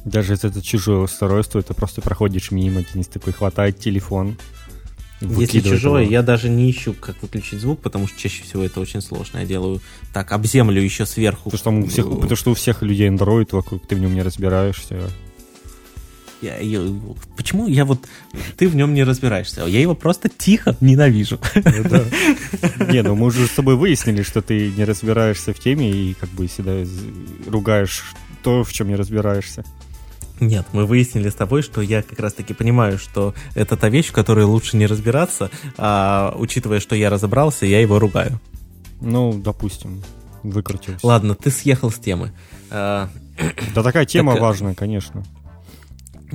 Даже 0.05 0.33
если 0.33 0.49
это 0.49 0.61
чужое 0.61 0.99
устройство, 0.99 1.61
ты 1.61 1.73
просто 1.73 2.01
проходишь 2.01 2.51
мимо, 2.51 2.83
Денис 2.83 3.07
такой 3.07 3.33
хватает 3.33 3.79
телефон. 3.79 4.37
Если 5.21 5.59
чужое, 5.59 6.01
его. 6.01 6.11
я 6.11 6.23
даже 6.23 6.49
не 6.49 6.71
ищу, 6.71 6.93
как 6.93 7.21
выключить 7.21 7.59
звук, 7.59 7.79
потому 7.81 8.07
что 8.07 8.19
чаще 8.19 8.43
всего 8.43 8.63
это 8.63 8.79
очень 8.79 9.01
сложно. 9.01 9.39
Я 9.39 9.45
делаю 9.45 9.79
так, 10.13 10.31
об 10.31 10.45
землю 10.47 10.81
еще 10.81 11.05
сверху. 11.05 11.51
Потому 11.51 11.81
что, 11.81 11.87
у 11.87 11.89
всех, 11.89 12.09
потому 12.09 12.35
что 12.35 12.51
у 12.51 12.53
всех 12.55 12.81
людей 12.81 13.07
Android 13.07 13.49
вокруг, 13.51 13.85
ты 13.85 13.95
в 13.95 13.99
нем 13.99 14.15
не 14.15 14.23
разбираешься. 14.23 15.11
Я- 16.41 16.57
я- 16.57 16.81
почему 17.37 17.67
я 17.67 17.85
вот... 17.85 17.99
Ты 18.57 18.67
в 18.67 18.75
нем 18.75 18.93
не 18.93 19.03
разбираешься. 19.03 19.61
Я 19.65 19.79
его 19.79 19.93
просто 19.95 20.27
тихо 20.29 20.75
ненавижу. 20.81 21.39
Ну 21.55 21.83
да. 21.89 22.03
Не, 22.91 23.03
ну 23.03 23.15
мы 23.15 23.27
уже 23.27 23.45
с 23.45 23.51
тобой 23.51 23.75
выяснили, 23.75 24.23
что 24.23 24.41
ты 24.41 24.71
не 24.71 24.83
разбираешься 24.83 25.53
в 25.53 25.59
теме 25.59 25.91
и 25.91 26.13
как 26.15 26.29
бы 26.29 26.47
всегда 26.47 26.73
ругаешь 27.47 28.03
то, 28.43 28.63
в 28.63 28.73
чем 28.73 28.87
не 28.87 28.95
разбираешься. 28.95 29.63
Нет, 30.39 30.65
мы 30.73 30.87
выяснили 30.87 31.29
с 31.29 31.35
тобой, 31.35 31.61
что 31.61 31.81
я 31.81 32.01
как 32.01 32.19
раз-таки 32.19 32.55
понимаю, 32.55 32.97
что 32.97 33.35
это 33.53 33.77
та 33.77 33.89
вещь, 33.89 34.07
в 34.07 34.11
которой 34.11 34.43
лучше 34.45 34.75
не 34.75 34.87
разбираться, 34.87 35.51
а 35.77 36.33
учитывая, 36.35 36.79
что 36.79 36.95
я 36.95 37.11
разобрался, 37.11 37.67
я 37.67 37.79
его 37.79 37.99
ругаю. 37.99 38.39
Ну, 38.99 39.33
допустим, 39.33 40.01
выкрутился. 40.41 41.05
Ладно, 41.05 41.35
ты 41.35 41.51
съехал 41.51 41.91
с 41.91 41.99
темы. 41.99 42.31
А, 42.71 43.09
Да 43.75 43.83
такая 43.83 44.05
тема 44.07 44.31
Так, 44.31 44.39
э, 44.39 44.43
важная, 44.43 44.73
конечно. 44.73 45.23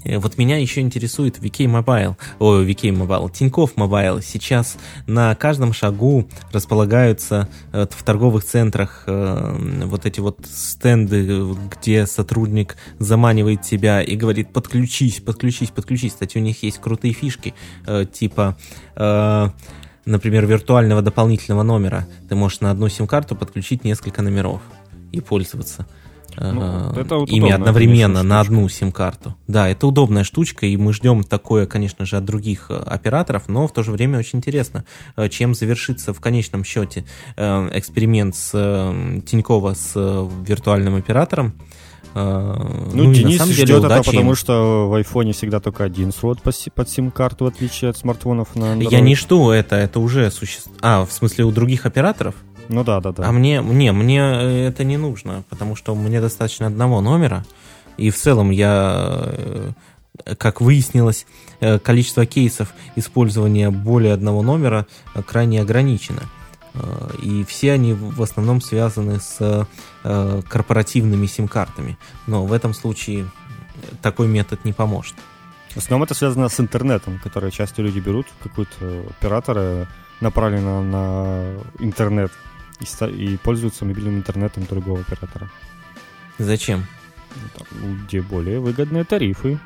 Э, 0.05 0.19
Вот 0.19 0.39
меня 0.39 0.59
еще 0.59 0.81
интересует 0.81 1.39
VK 1.39 1.67
Mobile, 1.67 2.17
ой, 2.39 2.67
VK 2.67 2.91
Mobile, 2.91 3.31
Тинькофф 3.33 3.75
Mobile. 3.77 4.23
Сейчас 4.23 4.77
на 5.07 5.35
каждом 5.35 5.73
шагу 5.73 6.29
располагаются 6.53 7.49
э, 7.73 7.87
в 7.91 8.03
торговых 8.03 8.45
центрах 8.45 9.05
э, 9.07 9.83
вот 9.85 10.07
эти 10.07 10.21
вот 10.21 10.39
стенды, 10.47 11.55
где 11.71 12.07
сотрудник 12.07 12.77
заманивает 12.99 13.63
тебя 13.63 14.03
и 14.03 14.17
говорит 14.17 14.53
подключись, 14.53 15.21
подключись, 15.21 15.71
подключись. 15.71 16.13
Кстати, 16.13 16.39
у 16.39 16.41
них 16.41 16.63
есть 16.63 16.79
крутые 16.79 17.15
фишки, 17.15 17.55
типа... 18.13 18.57
Например, 20.07 20.47
виртуального 20.47 21.03
дополнительного 21.03 21.65
номера. 21.65 22.07
Ты 22.29 22.37
можешь 22.37 22.61
на 22.61 22.71
одну 22.71 22.89
сим-карту 22.89 23.35
подключить 23.35 23.83
несколько 23.83 24.23
номеров 24.23 24.63
и 25.11 25.21
пользоваться 25.21 25.85
Ну, 26.37 26.93
это 26.93 27.17
вот 27.17 27.29
ими 27.29 27.47
удобная, 27.47 27.55
одновременно 27.55 28.15
конечно, 28.21 28.23
на 28.23 28.41
одну 28.41 28.69
сим-карту. 28.69 29.37
Да, 29.47 29.69
это 29.69 29.87
удобная 29.87 30.25
штучка, 30.25 30.67
и 30.67 30.77
мы 30.77 30.93
ждем 30.93 31.23
такое, 31.23 31.67
конечно 31.67 32.05
же, 32.05 32.17
от 32.17 32.25
других 32.25 32.67
э, 32.71 32.77
операторов, 32.77 33.49
но 33.49 33.67
в 33.67 33.73
то 33.73 33.83
же 33.83 33.93
время 33.93 34.19
очень 34.19 34.39
интересно, 34.39 34.85
э, 35.17 35.29
чем 35.29 35.55
завершится 35.55 36.13
в 36.13 36.21
конечном 36.21 36.65
счете 36.65 37.05
э, 37.37 37.71
эксперимент 37.73 38.37
с 38.37 38.51
Тинькова 39.27 39.75
с 39.75 39.95
виртуальным 40.47 40.97
оператором. 40.97 41.55
Ну, 42.15 43.11
и 43.11 43.15
Денис 43.15 43.33
на 43.33 43.45
самом 43.45 43.53
деле 43.53 43.67
ждет 43.67 43.79
это, 43.79 43.87
удачи 43.87 44.07
им. 44.07 44.13
потому 44.13 44.35
что 44.35 44.89
в 44.89 44.95
айфоне 44.95 45.33
всегда 45.35 45.61
только 45.61 45.85
один 45.85 46.13
слот 46.13 46.41
под 46.41 46.89
сим-карту, 46.89 47.45
в 47.45 47.49
отличие 47.49 47.91
от 47.91 47.99
смартфонов 47.99 48.55
на 48.57 48.75
Android. 48.75 48.89
Я 48.91 49.01
не 49.01 49.15
жду 49.15 49.51
это, 49.51 49.77
это 49.77 50.01
уже 50.01 50.31
существует. 50.31 50.79
А, 50.81 51.05
в 51.05 51.13
смысле 51.13 51.45
у 51.45 51.51
других 51.51 51.85
операторов? 51.85 52.35
Ну 52.69 52.85
да, 52.85 53.01
да, 53.01 53.13
да. 53.13 53.29
А 53.29 53.33
мне, 53.33 53.61
мне, 53.61 53.93
мне 53.93 54.21
э, 54.21 54.69
это 54.69 54.85
не 54.85 54.97
нужно, 54.97 55.45
потому 55.49 55.77
что 55.77 55.95
мне 55.95 56.21
достаточно 56.21 56.67
одного 56.67 57.01
номера, 57.01 57.45
и 57.97 58.11
в 58.11 58.17
целом 58.17 58.51
я, 58.51 58.95
э, 58.97 59.71
как 60.39 60.61
выяснилось, 60.61 61.27
э, 61.61 61.79
количество 61.79 62.27
кейсов 62.27 62.73
использования 62.97 63.71
более 63.71 64.13
одного 64.13 64.43
номера 64.43 64.87
крайне 65.27 65.61
ограничено. 65.61 66.23
И 67.23 67.43
все 67.49 67.73
они 67.73 67.95
в 67.95 68.23
основном 68.23 68.61
связаны 68.61 69.19
с 69.19 69.67
корпоративными 70.03 71.25
сим-картами. 71.25 71.97
Но 72.27 72.45
в 72.45 72.53
этом 72.53 72.75
случае 72.75 73.31
такой 74.03 74.29
метод 74.29 74.63
не 74.67 74.75
поможет. 74.75 75.15
В 75.71 75.79
основном 75.79 76.05
это 76.05 76.13
связано 76.13 76.51
с 76.51 76.61
интернетом, 76.61 77.19
который 77.25 77.51
часто 77.51 77.81
люди 77.81 77.99
берут, 77.99 78.27
какой-то 78.43 79.07
оператора 79.09 79.89
направлено 80.21 80.83
на 80.83 81.55
интернет 81.79 82.31
и, 82.81 83.07
и 83.07 83.37
пользуются 83.37 83.85
мобильным 83.85 84.17
интернетом 84.17 84.65
другого 84.65 85.01
оператора. 85.01 85.51
Зачем? 86.39 86.87
Ну, 87.35 87.43
там, 87.59 88.07
где 88.07 88.21
более 88.21 88.61
выгодные 88.61 89.05
тарифы. 89.05 89.59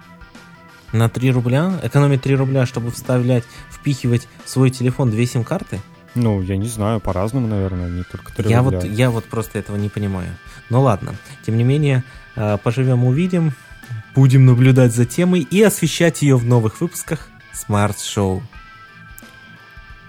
На 0.93 1.09
3 1.09 1.31
рубля? 1.31 1.79
Экономить 1.83 2.23
3 2.23 2.35
рубля, 2.35 2.67
чтобы 2.67 2.90
вставлять, 2.90 3.45
впихивать 3.71 4.26
в 4.45 4.50
свой 4.50 4.71
телефон 4.71 5.11
две 5.11 5.26
сим-карты? 5.26 5.81
Ну, 6.17 6.43
я 6.43 6.57
не 6.57 6.67
знаю, 6.67 6.99
по-разному, 6.99 7.47
наверное, 7.47 7.88
не 7.88 8.02
только 8.02 8.33
3 8.33 8.50
Я 8.50 8.59
рубля. 8.59 8.81
вот, 8.81 8.88
я 8.88 9.11
вот 9.11 9.25
просто 9.26 9.59
этого 9.59 9.76
не 9.76 9.88
понимаю. 9.88 10.37
Ну 10.69 10.83
ладно, 10.83 11.14
тем 11.47 11.57
не 11.57 11.64
менее, 11.64 12.02
э, 12.35 12.59
поживем 12.62 13.05
увидим, 13.05 13.52
будем 14.14 14.47
наблюдать 14.47 14.93
за 14.93 15.05
темой 15.05 15.43
и 15.43 15.62
освещать 15.62 16.23
ее 16.23 16.37
в 16.37 16.45
новых 16.45 16.81
выпусках 16.81 17.29
Smart 17.55 17.97
Show. 17.97 18.43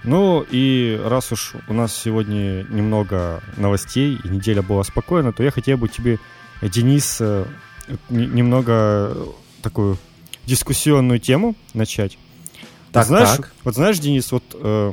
Ну 0.04 0.44
и 0.50 1.00
раз 1.04 1.30
уж 1.32 1.54
у 1.68 1.72
нас 1.72 1.94
сегодня 1.94 2.64
немного 2.64 3.40
новостей 3.56 4.18
и 4.22 4.28
неделя 4.28 4.62
была 4.62 4.82
спокойна, 4.82 5.32
то 5.32 5.42
я 5.42 5.50
хотел 5.50 5.76
бы 5.78 5.88
тебе, 5.88 6.18
Денис, 6.60 7.18
э, 7.20 7.44
немного 8.10 9.16
такую 9.62 9.96
дискуссионную 10.44 11.20
тему 11.20 11.54
начать. 11.72 12.18
Так, 12.90 13.06
знаешь, 13.06 13.36
так. 13.36 13.52
вот 13.64 13.74
знаешь, 13.74 13.98
Денис, 13.98 14.30
вот 14.32 14.44
э, 14.54 14.92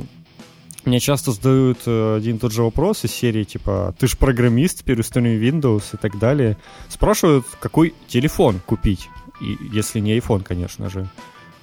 мне 0.86 1.00
часто 1.00 1.32
задают 1.32 1.80
э, 1.86 2.16
один 2.18 2.38
и 2.38 2.40
тот 2.40 2.54
же 2.54 2.64
вопрос 2.64 3.04
из 3.04 3.12
серии 3.12 3.44
типа, 3.44 3.96
ты 3.98 4.08
же 4.08 4.16
программист, 4.16 4.80
теперь 4.80 5.00
установи 5.00 5.50
Windows 5.50 5.84
и 5.94 5.98
так 5.98 6.18
далее. 6.20 6.58
Спрашивают, 6.88 7.46
какой 7.60 7.94
телефон 8.08 8.62
купить, 8.66 9.10
и, 9.42 9.58
если 9.74 10.00
не 10.00 10.18
iPhone, 10.18 10.44
конечно 10.44 10.90
же. 10.90 11.10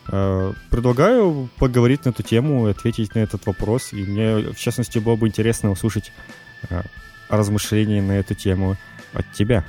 Э, 0.08 0.52
Предлагаю 0.70 1.48
поговорить 1.58 2.04
на 2.04 2.10
эту 2.10 2.22
тему 2.22 2.68
и 2.68 2.70
ответить 2.70 3.14
на 3.14 3.20
этот 3.20 3.46
вопрос. 3.46 3.92
И 3.92 3.96
мне, 3.96 4.52
в 4.52 4.56
частности, 4.56 4.98
было 4.98 5.16
бы 5.16 5.26
интересно 5.28 5.70
услышать 5.70 6.12
э, 6.68 6.82
размышления 7.28 8.02
на 8.02 8.12
эту 8.12 8.34
тему 8.34 8.76
от 9.12 9.30
тебя. 9.32 9.64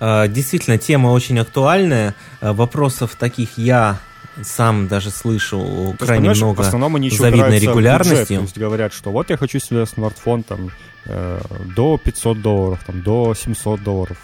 Э, 0.00 0.26
Действительно, 0.28 0.78
тема 0.78 1.08
очень 1.08 1.38
актуальная. 1.38 2.14
Вопросов 2.40 3.14
таких 3.16 3.58
я 3.58 4.00
сам 4.42 4.88
даже 4.88 5.10
слышу 5.10 5.94
То 5.98 6.06
крайне 6.06 6.30
много. 6.30 6.58
в 6.58 6.60
основном 6.60 6.96
они 6.96 7.08
еще 7.08 7.18
завидной 7.18 7.58
регулярностью. 7.58 8.18
бюджет, 8.20 8.38
то 8.38 8.42
есть 8.42 8.58
говорят, 8.58 8.92
что 8.92 9.10
вот 9.10 9.30
я 9.30 9.36
хочу 9.36 9.58
себе 9.58 9.84
смартфон 9.86 10.42
там 10.42 10.70
э, 11.06 11.40
до 11.74 11.98
500 11.98 12.40
долларов, 12.40 12.80
там 12.86 13.02
до 13.02 13.34
700 13.34 13.82
долларов. 13.82 14.18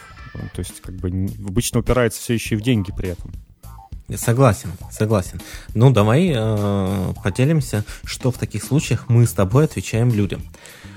То 0.52 0.60
есть 0.60 0.80
как 0.82 0.94
бы 0.96 1.08
обычно 1.46 1.80
упирается 1.80 2.20
все 2.20 2.34
еще 2.34 2.54
и 2.54 2.58
в 2.58 2.62
деньги 2.62 2.92
при 2.96 3.10
этом. 3.10 3.32
Согласен, 4.14 4.70
согласен. 4.90 5.40
Ну, 5.74 5.90
давай 5.90 6.32
э, 6.34 7.12
поделимся, 7.22 7.84
что 8.04 8.30
в 8.30 8.36
таких 8.38 8.62
случаях 8.62 9.08
мы 9.08 9.26
с 9.26 9.32
тобой 9.32 9.64
отвечаем 9.64 10.12
людям. 10.12 10.42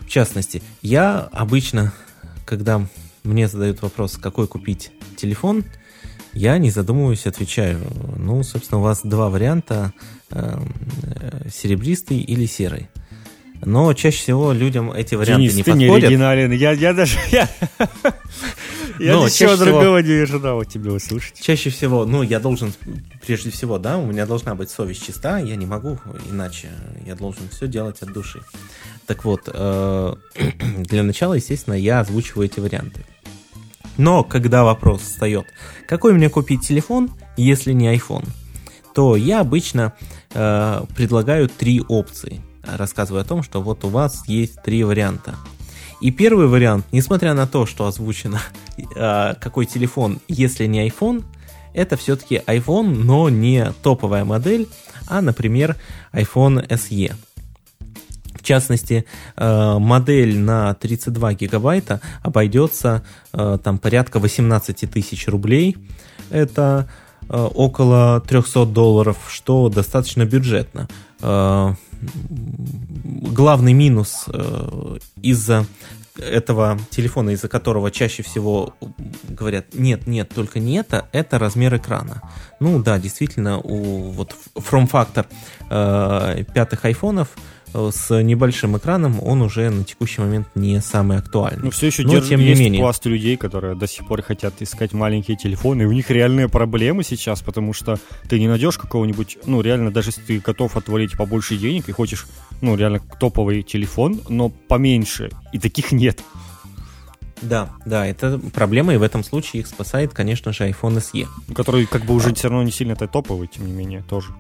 В 0.02 0.10
частности, 0.10 0.62
я 0.82 1.20
обычно, 1.32 1.94
когда 2.46 2.86
мне 3.24 3.48
задают 3.48 3.82
вопрос, 3.82 4.18
какой 4.18 4.48
купить 4.48 4.92
телефон, 5.16 5.64
я, 6.34 6.58
не 6.58 6.70
задумываясь, 6.70 7.26
отвечаю. 7.26 7.80
Ну, 8.18 8.44
собственно, 8.44 8.80
у 8.80 8.84
вас 8.84 9.02
два 9.04 9.30
варианта, 9.30 9.94
э, 10.30 10.60
серебристый 11.52 12.20
или 12.20 12.46
серый. 12.46 12.90
Но 13.66 13.92
чаще 13.94 14.18
всего 14.18 14.52
людям 14.52 14.92
эти 14.92 15.16
варианты 15.16 15.48
Денис, 15.48 15.56
не 15.56 15.64
ты 15.64 15.72
не 15.72 15.86
подходят. 15.86 16.08
оригинален. 16.10 16.52
Я, 16.52 16.72
я 16.74 16.94
даже... 16.94 17.18
Я, 17.32 17.50
я 19.00 19.14
Но 19.14 19.26
ничего 19.26 19.30
чаще 19.30 19.56
всего- 19.56 19.66
другого 19.66 19.98
не 20.00 20.14
ожидал 20.14 20.60
от 20.62 20.70
тебя 20.70 20.92
услышать. 20.92 21.40
Чаще 21.40 21.70
всего, 21.70 22.06
ну, 22.06 22.22
я 22.24 22.40
должен, 22.40 22.74
прежде 23.26 23.50
всего, 23.52 23.78
да, 23.78 23.98
у 23.98 24.06
меня 24.06 24.26
должна 24.26 24.56
быть 24.56 24.70
совесть 24.70 25.06
чиста, 25.06 25.40
я 25.40 25.56
не 25.56 25.66
могу 25.66 26.00
иначе, 26.32 26.70
я 27.06 27.16
должен 27.16 27.50
все 27.50 27.68
делать 27.68 28.02
от 28.02 28.12
души. 28.14 28.42
Так 29.06 29.24
вот, 29.26 29.42
э, 29.48 30.14
для 30.78 31.04
начала, 31.04 31.34
естественно, 31.34 31.76
я 31.76 32.00
озвучиваю 32.02 32.46
эти 32.48 32.60
варианты. 32.60 33.06
Но 33.98 34.24
когда 34.24 34.64
вопрос 34.64 35.02
встает, 35.02 35.46
какой 35.88 36.14
мне 36.14 36.30
купить 36.30 36.62
телефон, 36.62 37.10
если 37.36 37.74
не 37.74 37.96
iPhone, 37.96 38.28
то 38.94 39.16
я 39.16 39.42
обычно 39.42 39.94
э, 40.34 40.84
предлагаю 40.96 41.50
три 41.50 41.82
опции. 41.88 42.42
Рассказываю 42.64 43.22
о 43.22 43.26
том, 43.26 43.44
что 43.44 43.62
вот 43.62 43.86
у 43.86 43.90
вас 43.90 44.28
есть 44.28 44.62
три 44.62 44.84
варианта. 44.84 45.36
И 46.00 46.12
первый 46.12 46.48
вариант, 46.48 46.86
несмотря 46.92 47.34
на 47.34 47.48
то, 47.48 47.66
что 47.66 47.88
озвучено 47.88 48.40
э, 48.78 49.34
какой 49.40 49.66
телефон, 49.66 50.20
если 50.28 50.66
не 50.68 50.88
iPhone, 50.88 51.24
это 51.74 51.98
все-таки 51.98 52.42
iPhone, 52.46 53.04
но 53.04 53.30
не 53.30 53.72
топовая 53.82 54.24
модель, 54.24 54.68
а, 55.08 55.22
например, 55.22 55.76
iPhone 56.14 56.68
SE. 56.68 57.14
В 58.34 58.44
частности, 58.44 59.06
э, 59.36 59.78
модель 59.80 60.38
на 60.38 60.74
32 60.76 61.34
гигабайта 61.34 62.00
обойдется 62.22 63.04
э, 63.34 63.58
там 63.64 63.80
порядка 63.80 64.20
18 64.20 64.90
тысяч 64.90 65.28
рублей. 65.28 65.78
Это 66.30 66.90
около 67.30 68.22
300 68.22 68.66
долларов, 68.68 69.18
что 69.28 69.68
достаточно 69.68 70.24
бюджетно. 70.24 70.88
Главный 73.34 73.74
минус 73.74 74.26
из-за 75.22 75.66
этого 76.20 76.80
телефона, 76.90 77.32
из-за 77.32 77.48
которого 77.48 77.92
чаще 77.92 78.24
всего 78.24 78.74
говорят, 79.30 79.74
нет, 79.74 80.08
нет, 80.08 80.30
только 80.34 80.60
не 80.60 80.78
это, 80.78 81.08
это 81.12 81.40
размер 81.40 81.76
экрана. 81.76 82.22
Ну 82.60 82.82
да, 82.82 83.00
действительно, 83.00 83.60
у 83.60 84.12
вот 84.12 84.36
форм-фактор 84.56 85.28
э, 85.70 86.44
пятых 86.54 86.86
айфонов 86.86 87.30
э, 87.36 87.40
с 87.74 88.22
небольшим 88.22 88.78
экраном, 88.78 89.22
он 89.22 89.42
уже 89.42 89.70
на 89.70 89.84
текущий 89.84 90.22
момент 90.22 90.48
не 90.56 90.82
самый 90.82 91.18
актуальный. 91.18 91.64
Но 91.66 91.72
все 91.72 91.88
еще 91.88 92.04
Но, 92.04 92.14
держ... 92.14 92.30
тем 92.30 92.40
есть 92.40 92.60
не 92.60 92.66
менее. 92.66 92.82
пласт 92.82 93.06
людей, 93.06 93.38
которые 93.38 93.76
до 93.76 93.88
сих 93.88 94.08
пор 94.08 94.22
хотят 94.22 94.62
искать 94.62 94.94
маленькие 94.94 95.38
телефоны, 95.38 95.84
и 95.84 95.86
у 95.86 95.92
них 95.92 96.10
реальные 96.10 96.50
проблемы 96.50 97.04
сейчас, 97.04 97.42
потому 97.42 97.74
что 97.74 98.00
ты 98.30 98.40
не 98.40 98.48
найдешь 98.48 98.78
какого-нибудь, 98.78 99.38
ну 99.46 99.62
реально, 99.62 99.92
даже 99.92 100.10
если 100.10 100.22
ты 100.22 100.40
готов 100.40 100.78
отвалить 100.78 101.18
побольше 101.18 101.58
денег 101.58 101.90
и 101.90 101.92
хочешь 101.92 102.26
ну, 102.62 102.76
реально 102.76 103.00
топовый 103.20 103.64
телефон, 103.64 104.22
но 104.30 104.50
поменьше, 104.50 105.30
и 105.52 105.60
таких 105.60 105.92
нет. 105.92 106.22
Да, 107.42 107.70
да, 107.86 108.08
это 108.08 108.40
проблема, 108.54 108.94
и 108.94 108.98
в 108.98 109.04
этом 109.04 109.24
случае 109.24 109.62
их 109.62 109.68
спасает, 109.68 110.14
конечно 110.14 110.54
же, 110.54 110.68
iPhone 110.68 110.98
SE. 110.98 111.28
Который 111.54 111.86
как 111.86 112.04
бы 112.04 112.16
уже 112.16 112.34
все 112.34 112.50
равно 112.50 112.64
не 112.64 112.72
сильно-то 112.72 113.08
топовый, 113.08 113.48
тем 113.48 113.68
не 113.68 113.74
менее, 113.74 114.04
тоже. 114.10 114.34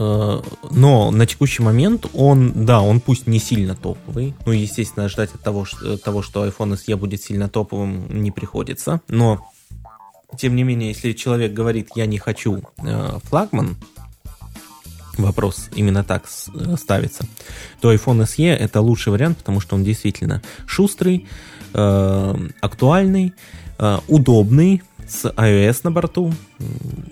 Э, 0.00 0.40
но 0.70 1.10
на 1.10 1.26
текущий 1.26 1.62
момент 1.62 2.06
он, 2.14 2.64
да, 2.64 2.80
он 2.80 3.00
пусть 3.00 3.26
не 3.26 3.38
сильно 3.38 3.76
топовый, 3.76 4.34
ну, 4.46 4.52
естественно, 4.52 5.10
ждать 5.10 5.34
от 5.34 5.42
того, 5.42 5.66
что, 5.66 5.98
того, 5.98 6.22
что 6.22 6.46
iPhone 6.46 6.72
SE 6.72 6.96
будет 6.96 7.22
сильно 7.22 7.50
топовым, 7.50 8.06
не 8.08 8.30
приходится, 8.30 9.02
но, 9.08 9.46
тем 10.38 10.56
не 10.56 10.62
менее, 10.62 10.88
если 10.88 11.12
человек 11.12 11.52
говорит, 11.52 11.90
я 11.96 12.06
не 12.06 12.16
хочу 12.16 12.62
э, 12.82 13.18
флагман, 13.24 13.76
вопрос 15.18 15.68
именно 15.74 16.02
так 16.02 16.24
ставится, 16.28 17.26
то 17.82 17.92
iPhone 17.92 18.22
SE 18.22 18.48
это 18.48 18.80
лучший 18.80 19.12
вариант, 19.12 19.36
потому 19.36 19.60
что 19.60 19.76
он 19.76 19.84
действительно 19.84 20.40
шустрый, 20.64 21.28
э, 21.74 22.48
актуальный, 22.62 23.34
э, 23.78 23.98
удобный, 24.08 24.82
с 25.06 25.26
iOS 25.26 25.80
на 25.82 25.90
борту. 25.90 26.32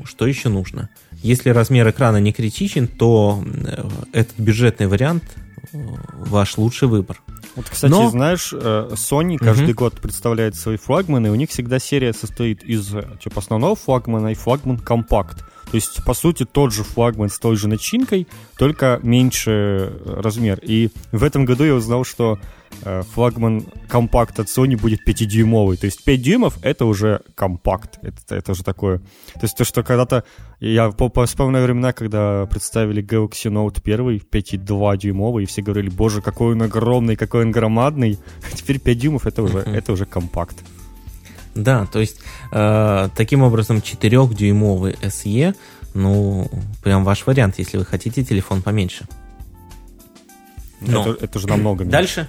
Что 0.04 0.26
еще 0.26 0.48
нужно? 0.48 0.88
Если 1.22 1.50
размер 1.50 1.88
экрана 1.88 2.18
не 2.18 2.32
критичен, 2.32 2.86
то 2.86 3.42
э, 3.44 3.88
этот 4.12 4.38
бюджетный 4.38 4.86
вариант 4.86 5.24
э, 5.72 5.78
ваш 6.12 6.56
лучший 6.58 6.88
выбор. 6.88 7.20
Вот, 7.56 7.68
кстати, 7.68 7.90
Но... 7.90 8.08
знаешь, 8.08 8.52
э, 8.52 8.90
Sony 8.92 9.36
каждый 9.36 9.70
угу. 9.70 9.78
год 9.78 10.00
представляет 10.00 10.54
свои 10.54 10.76
флагманы, 10.76 11.26
и 11.26 11.30
у 11.30 11.34
них 11.34 11.50
всегда 11.50 11.78
серия 11.80 12.12
состоит 12.12 12.62
из 12.62 12.94
типа 13.20 13.40
основного 13.40 13.74
флагмана 13.74 14.28
и 14.28 14.34
флагман 14.34 14.78
компакт. 14.78 15.44
То 15.70 15.74
есть, 15.74 16.02
по 16.04 16.14
сути, 16.14 16.44
тот 16.44 16.72
же 16.72 16.82
флагман 16.82 17.28
с 17.28 17.38
той 17.38 17.56
же 17.56 17.68
начинкой, 17.68 18.26
только 18.56 19.00
меньше 19.02 19.50
э, 19.50 20.20
размер. 20.20 20.58
И 20.62 20.90
в 21.12 21.22
этом 21.22 21.44
году 21.44 21.64
я 21.64 21.74
узнал, 21.74 22.04
что 22.04 22.38
э, 22.82 23.02
флагман 23.14 23.66
компакт 23.86 24.40
от 24.40 24.46
Sony 24.46 24.78
будет 24.78 25.06
5-дюймовый. 25.06 25.76
То 25.76 25.84
есть 25.84 26.04
5 26.04 26.22
дюймов— 26.22 26.58
это 26.62 26.86
уже 26.86 27.20
компакт. 27.34 27.98
Это, 28.00 28.34
это 28.34 28.52
уже 28.52 28.64
такое... 28.64 28.98
То 29.34 29.42
есть 29.42 29.56
то, 29.56 29.64
что 29.64 29.82
когда-то... 29.82 30.24
Я 30.58 30.90
вспоминаю 30.90 31.66
времена, 31.66 31.92
когда 31.92 32.46
представили 32.46 33.04
Galaxy 33.04 33.50
Note 33.50 33.80
1 33.84 34.22
5,2 34.30 34.96
дюймовый, 34.96 35.44
и 35.44 35.46
все 35.46 35.62
говорили, 35.62 35.90
боже, 35.90 36.22
какой 36.22 36.54
он 36.54 36.62
огромный, 36.62 37.16
какой 37.16 37.44
он 37.44 37.52
громадный. 37.52 38.18
А 38.50 38.50
теперь 38.56 38.80
5 38.80 38.98
дюймов— 38.98 39.26
это 39.28 39.42
уже, 39.42 39.58
это 39.66 39.92
уже 39.92 40.06
компакт. 40.06 40.56
Да, 41.58 41.86
то 41.86 41.98
есть 41.98 42.20
э, 42.52 43.08
таким 43.16 43.42
образом 43.42 43.78
4-дюймовый 43.78 44.96
SE, 45.02 45.56
ну, 45.92 46.48
прям 46.84 47.04
ваш 47.04 47.26
вариант, 47.26 47.58
если 47.58 47.78
вы 47.78 47.84
хотите 47.84 48.22
телефон 48.22 48.62
поменьше. 48.62 49.06
Но 50.80 51.10
это, 51.10 51.24
это 51.24 51.38
же 51.40 51.48
намного 51.48 51.82
меньше. 51.82 51.92
Дальше, 51.92 52.28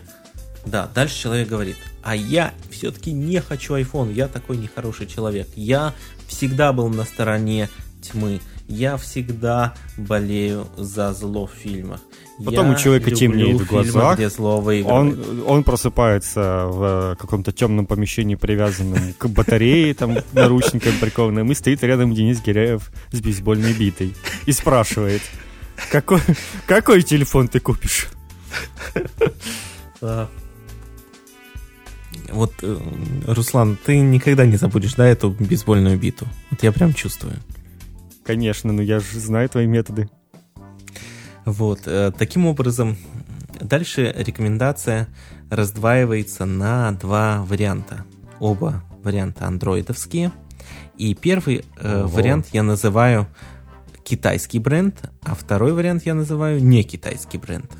да, 0.66 0.90
дальше 0.96 1.22
человек 1.22 1.48
говорит, 1.48 1.78
а 2.02 2.16
я 2.16 2.54
все-таки 2.72 3.12
не 3.12 3.40
хочу 3.40 3.76
iPhone, 3.76 4.12
я 4.14 4.28
такой 4.28 4.58
нехороший 4.58 5.06
человек, 5.06 5.48
я 5.56 5.94
всегда 6.28 6.74
был 6.74 6.90
на 6.90 7.04
стороне 7.04 7.70
тьмы, 8.02 8.40
я 8.70 8.98
всегда 8.98 9.74
болею 9.98 10.68
за 10.78 11.12
зло 11.14 11.48
в 11.48 11.52
фильмах. 11.52 12.02
Потом 12.46 12.68
я 12.68 12.74
у 12.74 12.78
человека 12.78 13.12
темнеет 13.12 13.62
в 13.62 13.66
глазах. 13.66 14.16
Где 14.16 14.30
зло 14.30 14.64
он, 14.86 15.44
он 15.46 15.64
просыпается 15.64 16.68
в 16.68 17.18
каком-то 17.20 17.52
темном 17.52 17.88
помещении, 17.88 18.36
привязанном 18.36 19.14
к 19.18 19.26
батарее, 19.28 19.94
там, 19.96 20.20
наручникам 20.34 20.94
прикованным, 21.02 21.52
и 21.52 21.56
стоит 21.56 21.84
рядом 21.84 22.14
Денис 22.14 22.42
Гиряев 22.42 22.92
с 23.12 23.20
бейсбольной 23.20 23.74
битой. 23.74 24.14
И 24.46 24.52
спрашивает, 24.52 25.24
какой, 25.92 26.22
какой 26.68 27.02
телефон 27.02 27.48
ты 27.48 27.60
купишь? 27.60 28.08
Вот, 32.32 32.54
э, 32.62 32.78
Руслан, 33.26 33.78
ты 33.84 33.98
никогда 34.00 34.46
не 34.46 34.56
забудешь, 34.56 34.94
да, 34.94 35.08
эту 35.08 35.32
бейсбольную 35.32 35.98
биту? 35.98 36.28
Вот 36.52 36.62
я 36.62 36.72
прям 36.72 36.94
чувствую. 36.94 37.34
Конечно, 38.30 38.72
но 38.72 38.84
я 38.84 39.00
же 39.00 39.20
знаю 39.20 39.50
твои 39.50 39.66
методы. 39.66 40.08
Вот, 41.46 41.88
э, 41.88 42.12
таким 42.16 42.46
образом, 42.46 42.96
дальше 43.60 44.14
рекомендация 44.16 45.08
раздваивается 45.50 46.46
на 46.46 46.92
два 46.92 47.44
варианта. 47.44 48.06
Оба 48.40 48.84
варианта 49.04 49.48
андроидовские. 49.48 50.32
И 50.96 51.16
первый 51.16 51.66
э, 51.78 52.04
вариант 52.06 52.50
я 52.54 52.62
называю 52.62 53.26
китайский 54.04 54.60
бренд, 54.60 55.10
а 55.24 55.34
второй 55.34 55.74
вариант 55.74 56.06
я 56.06 56.14
называю 56.14 56.64
не 56.64 56.84
китайский 56.84 57.40
бренд. 57.40 57.72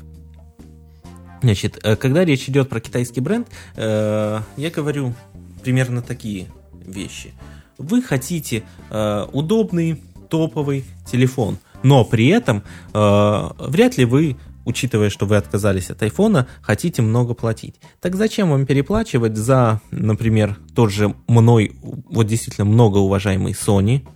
Значит, 1.42 1.78
э, 1.84 1.94
когда 1.94 2.24
речь 2.24 2.48
идет 2.48 2.68
про 2.68 2.80
китайский 2.80 3.20
бренд, 3.20 3.46
э, 3.76 4.40
я 4.56 4.70
говорю 4.70 5.14
примерно 5.62 6.02
такие 6.02 6.48
вещи. 6.84 7.34
Вы 7.78 8.02
хотите 8.02 8.64
э, 8.90 9.26
удобный 9.32 10.02
топовый 10.30 10.84
телефон. 11.04 11.58
Но 11.82 12.04
при 12.04 12.28
этом 12.28 12.62
э, 12.92 13.48
вряд 13.58 13.98
ли 13.98 14.04
вы, 14.04 14.36
учитывая, 14.64 15.10
что 15.10 15.26
вы 15.26 15.36
отказались 15.36 15.90
от 15.90 16.02
айфона, 16.02 16.46
хотите 16.62 17.02
много 17.02 17.34
платить. 17.34 17.76
Так 18.00 18.16
зачем 18.16 18.50
вам 18.50 18.66
переплачивать 18.66 19.36
за, 19.36 19.80
например, 19.90 20.56
тот 20.74 20.90
же 20.90 21.14
мной, 21.26 21.72
вот 21.82 22.26
действительно 22.26 22.66
многоуважаемый 22.66 23.52
Sony 23.52 24.06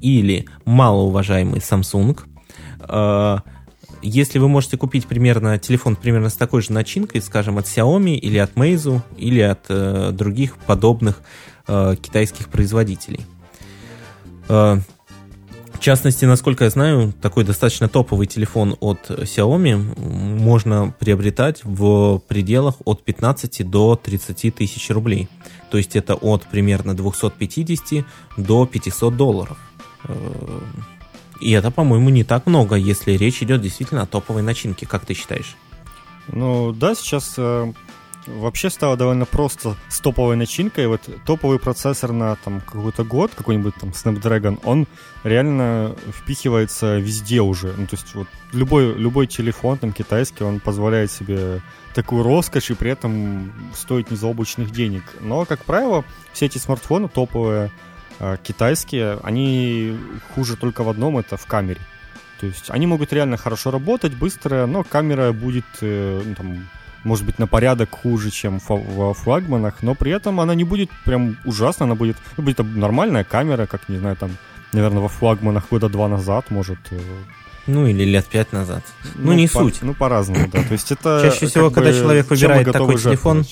или 0.00 0.46
малоуважаемый 0.64 1.60
Samsung? 1.60 2.18
Э, 2.88 3.38
если 4.02 4.38
вы 4.40 4.48
можете 4.48 4.76
купить 4.76 5.06
примерно 5.06 5.58
телефон 5.58 5.94
примерно 5.94 6.28
с 6.28 6.34
такой 6.34 6.62
же 6.62 6.72
начинкой, 6.72 7.20
скажем, 7.20 7.58
от 7.58 7.66
Xiaomi 7.66 8.14
или 8.14 8.38
от 8.38 8.54
Meizu 8.54 9.00
или 9.16 9.40
от 9.40 9.66
э, 9.68 10.10
других 10.12 10.56
подобных 10.56 11.20
э, 11.68 11.96
китайских 12.00 12.48
производителей. 12.48 13.20
Частности, 15.82 16.24
насколько 16.26 16.62
я 16.62 16.70
знаю, 16.70 17.12
такой 17.20 17.42
достаточно 17.42 17.88
топовый 17.88 18.28
телефон 18.28 18.76
от 18.78 19.10
Xiaomi 19.10 19.76
можно 20.38 20.94
приобретать 21.00 21.64
в 21.64 22.20
пределах 22.28 22.76
от 22.84 23.02
15 23.02 23.68
до 23.68 23.96
30 23.96 24.54
тысяч 24.54 24.90
рублей. 24.90 25.28
То 25.72 25.78
есть 25.78 25.96
это 25.96 26.14
от 26.14 26.44
примерно 26.44 26.94
250 26.94 28.04
до 28.36 28.64
500 28.64 29.16
долларов. 29.16 29.58
Э, 30.04 30.14
и 31.40 31.50
это, 31.50 31.72
по-моему, 31.72 32.10
не 32.10 32.22
так 32.22 32.46
много, 32.46 32.76
если 32.76 33.14
речь 33.14 33.42
идет 33.42 33.60
действительно 33.60 34.02
о 34.02 34.06
топовой 34.06 34.42
начинке, 34.42 34.86
как 34.86 35.04
ты 35.04 35.14
считаешь? 35.14 35.56
Ну 36.28 36.72
да, 36.72 36.94
сейчас 36.94 37.34
э, 37.38 37.72
вообще 38.26 38.70
стало 38.70 38.96
довольно 38.96 39.24
просто 39.24 39.76
с 39.88 40.00
топовой 40.00 40.36
начинкой. 40.36 40.86
Вот 40.86 41.00
топовый 41.24 41.58
процессор 41.58 42.12
на 42.12 42.36
там 42.36 42.60
какой-то 42.60 43.04
год, 43.04 43.32
какой-нибудь 43.34 43.74
там 43.74 43.90
Snapdragon, 43.90 44.60
он 44.64 44.86
реально 45.24 45.96
впихивается 46.12 46.98
везде 46.98 47.40
уже. 47.40 47.74
Ну, 47.76 47.86
то 47.86 47.96
есть 47.96 48.14
вот 48.14 48.28
любой, 48.52 48.94
любой 48.94 49.26
телефон 49.26 49.78
там 49.78 49.92
китайский, 49.92 50.44
он 50.44 50.60
позволяет 50.60 51.10
себе 51.10 51.60
такую 51.94 52.22
роскошь 52.22 52.70
и 52.70 52.74
при 52.74 52.90
этом 52.90 53.52
стоит 53.74 54.10
незаоблачных 54.10 54.70
денег. 54.70 55.02
Но, 55.20 55.44
как 55.44 55.64
правило, 55.64 56.04
все 56.32 56.46
эти 56.46 56.58
смартфоны 56.58 57.08
топовые, 57.08 57.70
э, 58.18 58.36
китайские, 58.42 59.18
они 59.22 59.96
хуже 60.34 60.56
только 60.56 60.84
в 60.84 60.88
одном, 60.88 61.18
это 61.18 61.36
в 61.36 61.46
камере. 61.46 61.80
То 62.40 62.46
есть 62.46 62.70
они 62.70 62.86
могут 62.86 63.12
реально 63.12 63.36
хорошо 63.36 63.70
работать, 63.70 64.14
быстро, 64.14 64.66
но 64.66 64.82
камера 64.82 65.32
будет 65.32 65.64
э, 65.80 66.22
ну, 66.24 66.34
там, 66.34 66.68
может 67.04 67.24
быть, 67.24 67.38
на 67.38 67.46
порядок 67.46 67.90
хуже, 67.90 68.30
чем 68.30 68.60
во 68.68 69.14
флагманах, 69.14 69.82
но 69.82 69.94
при 69.94 70.12
этом 70.12 70.40
она 70.40 70.54
не 70.54 70.64
будет 70.64 70.90
прям 71.04 71.36
ужасно, 71.44 71.86
она 71.86 71.94
будет, 71.94 72.16
ну, 72.36 72.44
будет 72.44 72.58
нормальная 72.60 73.24
камера, 73.24 73.66
как, 73.66 73.88
не 73.88 73.98
знаю, 73.98 74.16
там, 74.16 74.30
наверное, 74.72 75.00
во 75.00 75.08
флагманах 75.08 75.68
года 75.70 75.88
два 75.88 76.08
назад, 76.08 76.50
может. 76.50 76.78
Э, 76.90 77.00
ну, 77.66 77.86
или 77.86 78.04
лет 78.04 78.26
пять 78.26 78.52
назад. 78.52 78.82
Ну, 79.16 79.26
ну 79.26 79.32
не 79.34 79.46
по, 79.46 79.60
суть. 79.60 79.78
Ну, 79.82 79.94
по-разному, 79.94 80.48
да. 80.52 80.62
То 80.62 80.72
есть 80.72 80.90
это... 80.90 81.20
Чаще 81.22 81.46
всего, 81.46 81.70
когда 81.70 81.92
человек 81.92 82.28
выбирает 82.28 82.70
такой 82.72 82.98
телефон... 82.98 83.44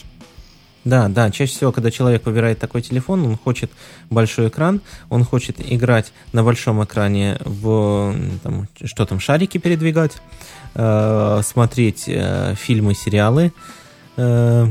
Да, 0.84 1.08
да, 1.08 1.30
чаще 1.30 1.52
всего, 1.52 1.72
когда 1.72 1.90
человек 1.90 2.24
выбирает 2.24 2.58
такой 2.58 2.80
телефон, 2.80 3.24
он 3.26 3.36
хочет 3.36 3.70
большой 4.08 4.48
экран, 4.48 4.80
он 5.10 5.24
хочет 5.24 5.56
играть 5.58 6.12
на 6.32 6.42
большом 6.42 6.82
экране 6.82 7.36
в, 7.44 8.14
там, 8.42 8.66
что 8.84 9.04
там, 9.04 9.20
шарики 9.20 9.58
передвигать, 9.58 10.16
э, 10.74 11.40
смотреть 11.44 12.04
э, 12.06 12.54
фильмы, 12.58 12.94
сериалы. 12.94 13.52
Э, 14.16 14.68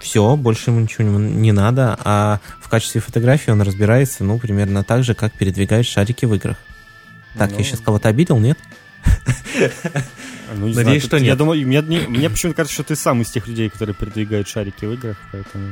все, 0.00 0.36
больше 0.36 0.70
ему 0.70 0.80
ничего 0.80 1.06
не, 1.18 1.52
надо. 1.52 1.98
А 2.02 2.40
в 2.60 2.68
качестве 2.68 3.00
фотографии 3.00 3.50
он 3.50 3.60
разбирается, 3.60 4.24
ну, 4.24 4.38
примерно 4.38 4.84
так 4.84 5.04
же, 5.04 5.14
как 5.14 5.32
передвигает 5.32 5.86
шарики 5.86 6.24
в 6.24 6.34
играх. 6.34 6.56
Так, 7.36 7.50
ну... 7.50 7.58
я 7.58 7.64
сейчас 7.64 7.80
кого-то 7.80 8.08
обидел, 8.08 8.38
нет? 8.38 8.58
Ну, 10.52 10.68
не 10.68 10.74
Надеюсь, 10.74 10.84
знаю, 10.84 11.00
что 11.00 11.18
нет. 11.18 11.26
Я 11.26 11.36
думаю, 11.36 11.66
мне, 11.66 11.80
мне 11.80 12.30
почему-то 12.30 12.56
кажется, 12.56 12.74
что 12.74 12.84
ты 12.84 12.96
сам 12.96 13.22
из 13.22 13.30
тех 13.30 13.46
людей, 13.46 13.70
которые 13.70 13.94
передвигают 13.94 14.48
шарики 14.48 14.84
в 14.84 14.92
играх, 14.92 15.16
поэтому... 15.32 15.64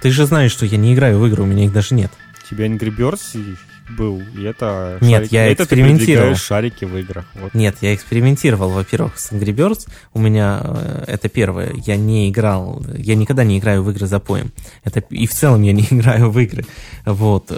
Ты 0.00 0.10
же 0.10 0.26
знаешь, 0.26 0.52
что 0.52 0.66
я 0.66 0.76
не 0.76 0.94
играю 0.94 1.18
в 1.18 1.26
игры, 1.26 1.42
у 1.42 1.46
меня 1.46 1.64
их 1.64 1.72
даже 1.72 1.94
нет. 1.94 2.10
У 2.44 2.48
тебя 2.48 2.66
Angry 2.66 2.94
Birds 2.94 3.56
был, 3.90 4.22
и 4.36 4.42
это... 4.42 4.98
Нет, 5.00 5.20
шарики. 5.22 5.34
я 5.34 5.46
это 5.46 5.62
экспериментировал. 5.64 6.34
Ты 6.34 6.40
шарики 6.40 6.84
в 6.84 6.96
играх. 6.96 7.24
Вот. 7.34 7.54
Нет, 7.54 7.76
я 7.80 7.94
экспериментировал, 7.94 8.70
во-первых, 8.70 9.18
с 9.18 9.32
Angry 9.32 9.54
Birds. 9.54 9.88
У 10.12 10.20
меня 10.20 10.60
э, 10.62 11.04
это 11.06 11.28
первое. 11.28 11.72
Я 11.86 11.96
не 11.96 12.28
играл, 12.30 12.84
я 12.96 13.14
никогда 13.14 13.44
не 13.44 13.58
играю 13.58 13.82
в 13.82 13.90
игры 13.90 14.06
за 14.06 14.20
поем. 14.20 14.52
Это, 14.84 15.00
и 15.10 15.26
в 15.26 15.32
целом 15.32 15.62
я 15.62 15.72
не 15.72 15.82
играю 15.90 16.30
в 16.30 16.38
игры. 16.38 16.64
Вот. 17.06 17.50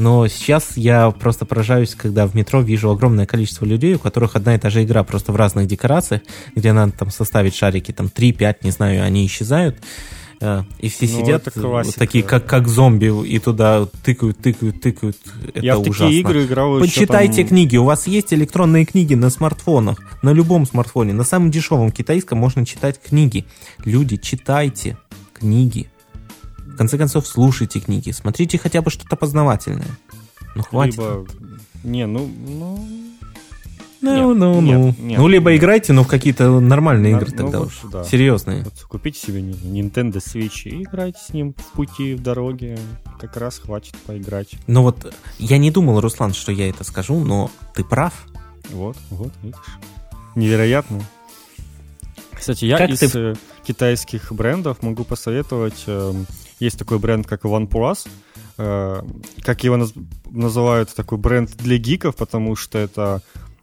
Но 0.00 0.26
сейчас 0.28 0.78
я 0.78 1.10
просто 1.10 1.44
поражаюсь, 1.44 1.94
когда 1.94 2.26
в 2.26 2.34
метро 2.34 2.62
вижу 2.62 2.90
огромное 2.90 3.26
количество 3.26 3.66
людей, 3.66 3.94
у 3.94 3.98
которых 3.98 4.34
одна 4.34 4.54
и 4.54 4.58
та 4.58 4.70
же 4.70 4.82
игра, 4.82 5.04
просто 5.04 5.30
в 5.30 5.36
разных 5.36 5.66
декорациях, 5.66 6.22
где 6.56 6.72
надо 6.72 6.92
там 6.92 7.10
составить 7.10 7.54
шарики, 7.54 7.92
там 7.92 8.06
3-5, 8.06 8.56
не 8.62 8.70
знаю, 8.70 9.04
они 9.04 9.26
исчезают. 9.26 9.76
Э, 10.40 10.62
и 10.78 10.88
все 10.88 11.06
ну, 11.06 11.20
сидят 11.20 11.54
вот 11.54 11.94
такие, 11.96 12.24
как, 12.24 12.46
как 12.46 12.66
зомби, 12.66 13.12
и 13.26 13.38
туда 13.38 13.86
тыкают, 14.02 14.38
тыкают, 14.38 14.80
тыкают. 14.80 15.18
Это 15.54 15.60
Я 15.60 15.78
ужасно. 15.78 15.92
в 15.92 15.98
такие 15.98 16.20
игры 16.20 16.44
играл 16.46 16.78
Почитайте 16.80 17.42
там... 17.42 17.48
книги. 17.48 17.76
У 17.76 17.84
вас 17.84 18.06
есть 18.06 18.32
электронные 18.32 18.86
книги 18.86 19.12
на 19.12 19.28
смартфонах, 19.28 19.98
на 20.22 20.32
любом 20.32 20.64
смартфоне. 20.64 21.12
На 21.12 21.24
самом 21.24 21.50
дешевом 21.50 21.92
китайском 21.92 22.38
можно 22.38 22.64
читать 22.64 22.98
книги. 23.02 23.44
Люди, 23.84 24.16
читайте 24.16 24.96
книги. 25.34 25.90
В 26.72 26.76
конце 26.76 26.98
концов, 26.98 27.26
слушайте 27.26 27.80
книги. 27.80 28.10
Смотрите 28.10 28.58
хотя 28.58 28.82
бы 28.82 28.90
что-то 28.90 29.16
познавательное. 29.16 29.98
Ну, 30.54 30.62
хватит. 30.62 30.98
Либо... 30.98 31.26
Не, 31.84 32.06
ну, 32.06 32.30
ну, 34.02 34.34
ну, 34.34 34.34
ну, 34.34 34.60
ну. 34.60 34.94
Ну, 34.98 35.28
либо 35.28 35.54
играйте, 35.56 35.92
но 35.92 36.04
в 36.04 36.08
какие-то 36.08 36.58
нормальные 36.58 37.12
игры 37.12 37.30
тогда 37.32 37.58
ну, 37.58 37.66
уж. 37.66 37.80
Да. 37.92 38.02
Серьезные. 38.04 38.64
Вот 38.64 38.72
купите 38.88 39.18
себе 39.18 39.40
Nintendo 39.40 40.16
Switch 40.16 40.62
и 40.64 40.82
играйте 40.82 41.18
с 41.20 41.32
ним 41.34 41.54
в 41.54 41.72
пути, 41.72 42.14
в 42.14 42.22
дороге. 42.22 42.78
Как 43.18 43.36
раз 43.36 43.58
хватит 43.58 43.94
поиграть. 44.06 44.54
Ну 44.66 44.82
вот, 44.82 45.14
я 45.38 45.58
не 45.58 45.70
думал, 45.70 46.00
Руслан, 46.00 46.32
что 46.32 46.50
я 46.50 46.70
это 46.70 46.82
скажу, 46.84 47.22
но 47.22 47.50
ты 47.74 47.84
прав. 47.84 48.26
Вот, 48.70 48.96
вот, 49.10 49.32
видишь. 49.42 49.58
Невероятно. 50.34 51.02
Кстати, 52.40 52.64
я 52.64 52.78
как 52.78 52.90
из 52.90 52.98
ты... 52.98 53.18
Э, 53.18 53.34
китайских 53.66 54.32
брендов 54.32 54.82
могу 54.82 55.04
посоветовать. 55.04 55.84
Эм, 55.86 56.26
есть 56.58 56.78
такой 56.78 56.98
бренд, 56.98 57.26
как 57.26 57.44
OnePlus. 57.44 58.08
Э, 58.56 59.02
как 59.42 59.62
его 59.62 59.86
называют, 60.30 60.94
такой 60.94 61.18
бренд 61.18 61.54
для 61.58 61.76
гиков, 61.76 62.16
потому 62.16 62.56
что 62.56 62.78
это 62.78 63.22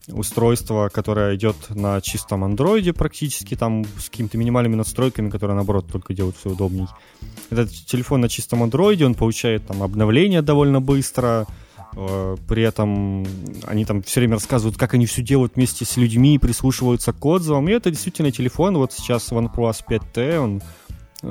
устройство, 0.09 0.89
которое 0.89 1.35
идет 1.35 1.55
на 1.69 1.99
чистом 2.01 2.43
андроиде 2.43 2.93
практически, 2.93 3.55
там 3.55 3.83
с 3.99 4.09
какими-то 4.09 4.37
минимальными 4.37 4.75
настройками, 4.75 5.29
которые, 5.29 5.55
наоборот, 5.55 5.87
только 5.91 6.13
делают 6.13 6.37
все 6.37 6.51
удобней. 6.51 6.87
Этот 7.49 7.71
телефон 7.71 8.21
на 8.21 8.29
чистом 8.29 8.63
андроиде, 8.63 9.05
он 9.05 9.15
получает 9.15 9.67
там 9.67 9.83
обновления 9.83 10.41
довольно 10.41 10.81
быстро, 10.81 11.47
при 11.93 12.61
этом 12.61 13.25
они 13.65 13.85
там 13.85 14.03
все 14.03 14.19
время 14.19 14.35
рассказывают, 14.35 14.77
как 14.77 14.93
они 14.93 15.05
все 15.05 15.21
делают 15.21 15.55
вместе 15.55 15.85
с 15.85 15.97
людьми, 15.97 16.37
прислушиваются 16.39 17.13
к 17.13 17.25
отзывам, 17.25 17.67
и 17.69 17.71
это 17.71 17.89
действительно 17.89 18.31
телефон, 18.31 18.77
вот 18.77 18.93
сейчас 18.93 19.31
OnePlus 19.31 19.83
5T, 19.89 20.37
он 20.37 20.61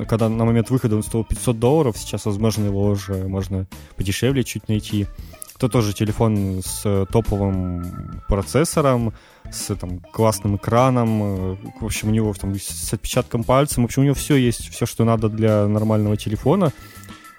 когда 0.07 0.27
на 0.27 0.43
момент 0.43 0.69
выхода 0.69 0.97
он 0.97 1.03
стоил 1.03 1.23
500 1.23 1.59
долларов, 1.59 1.97
сейчас, 1.97 2.25
возможно, 2.25 2.65
его 2.65 2.87
уже 2.87 3.27
можно 3.27 3.67
подешевле 3.95 4.43
чуть 4.43 4.67
найти. 4.67 5.07
Это 5.55 5.69
тоже 5.69 5.93
телефон 5.93 6.61
с 6.63 7.05
топовым 7.11 8.21
процессором, 8.27 9.13
с 9.49 9.73
там, 9.75 9.99
классным 9.99 10.57
экраном, 10.57 11.55
в 11.79 11.85
общем, 11.85 12.09
у 12.09 12.11
него 12.11 12.33
там, 12.33 12.53
с 12.53 12.93
отпечатком 12.93 13.43
пальца, 13.43 13.81
в 13.81 13.83
общем, 13.85 14.03
у 14.03 14.05
него 14.05 14.13
все 14.13 14.35
есть, 14.35 14.69
все, 14.69 14.85
что 14.85 15.03
надо 15.03 15.29
для 15.29 15.67
нормального 15.67 16.15
телефона. 16.15 16.73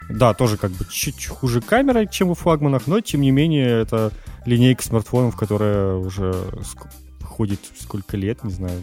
Да, 0.09 0.33
тоже 0.35 0.57
как 0.57 0.71
бы 0.71 0.87
чуть 0.90 1.27
хуже 1.27 1.61
камера, 1.61 2.07
чем 2.07 2.31
у 2.31 2.35
флагманах, 2.35 2.87
но 2.87 3.01
тем 3.01 3.21
не 3.21 3.31
менее 3.31 3.83
это 3.83 4.11
линейка 4.47 4.83
смартфонов, 4.83 5.37
которая 5.37 5.94
уже 5.94 6.35
ходит 7.23 7.61
сколько 7.79 8.16
лет, 8.16 8.42
не 8.42 8.53
знаю, 8.53 8.83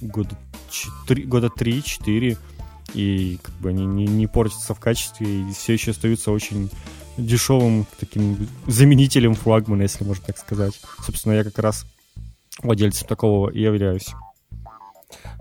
года, 0.00 0.36
4, 0.70 1.24
года 1.24 1.46
3-4, 1.48 2.36
и 2.94 3.38
как 3.42 3.54
бы 3.56 3.70
они 3.70 3.86
не, 3.86 4.06
не 4.06 4.26
портятся 4.26 4.74
в 4.74 4.80
качестве 4.80 5.40
и 5.40 5.52
все 5.52 5.72
еще 5.72 5.90
остаются 5.92 6.30
очень 6.30 6.70
дешевым 7.16 7.86
таким 7.98 8.46
заменителем 8.66 9.34
флагмана, 9.34 9.82
если 9.82 10.04
можно 10.04 10.24
так 10.26 10.38
сказать. 10.38 10.78
Собственно, 11.04 11.32
я 11.32 11.44
как 11.44 11.58
раз 11.58 11.86
владельцем 12.62 13.08
такого 13.08 13.50
и 13.50 13.60
являюсь. 13.60 14.08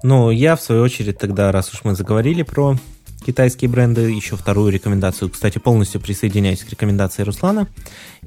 Ну, 0.03 0.29
я, 0.31 0.55
в 0.55 0.61
свою 0.61 0.83
очередь, 0.83 1.17
тогда, 1.17 1.51
раз 1.51 1.73
уж 1.73 1.83
мы 1.83 1.95
заговорили 1.95 2.43
про 2.43 2.77
китайские 3.25 3.69
бренды, 3.69 4.11
еще 4.11 4.35
вторую 4.35 4.71
рекомендацию, 4.71 5.29
кстати, 5.29 5.57
полностью 5.57 5.99
присоединяюсь 5.99 6.63
к 6.63 6.69
рекомендации 6.69 7.23
Руслана. 7.23 7.67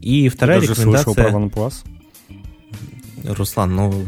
И 0.01 0.29
вторая 0.29 0.61
я 0.61 0.63
рекомендация... 0.63 1.15
Даже 1.15 1.25
слышал 1.25 1.51
про 1.51 1.71
OnePlus. 1.71 3.35
Руслан, 3.37 3.77
ну, 3.77 4.07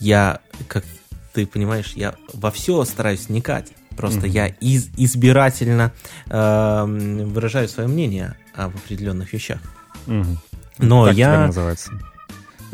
я, 0.00 0.40
как 0.66 0.84
ты 1.32 1.46
понимаешь, 1.46 1.92
я 1.94 2.14
во 2.32 2.50
все 2.50 2.84
стараюсь 2.84 3.28
вникать. 3.28 3.72
Просто 3.96 4.26
mm-hmm. 4.26 4.30
я 4.30 4.46
из, 4.46 4.88
избирательно 4.96 5.92
э, 6.26 6.84
выражаю 6.86 7.68
свое 7.68 7.88
мнение 7.88 8.36
об 8.54 8.74
определенных 8.74 9.32
вещах. 9.32 9.60
Mm-hmm. 10.06 10.36
Но 10.78 11.06
так 11.06 11.16
я 11.16 11.46
называется. 11.46 11.92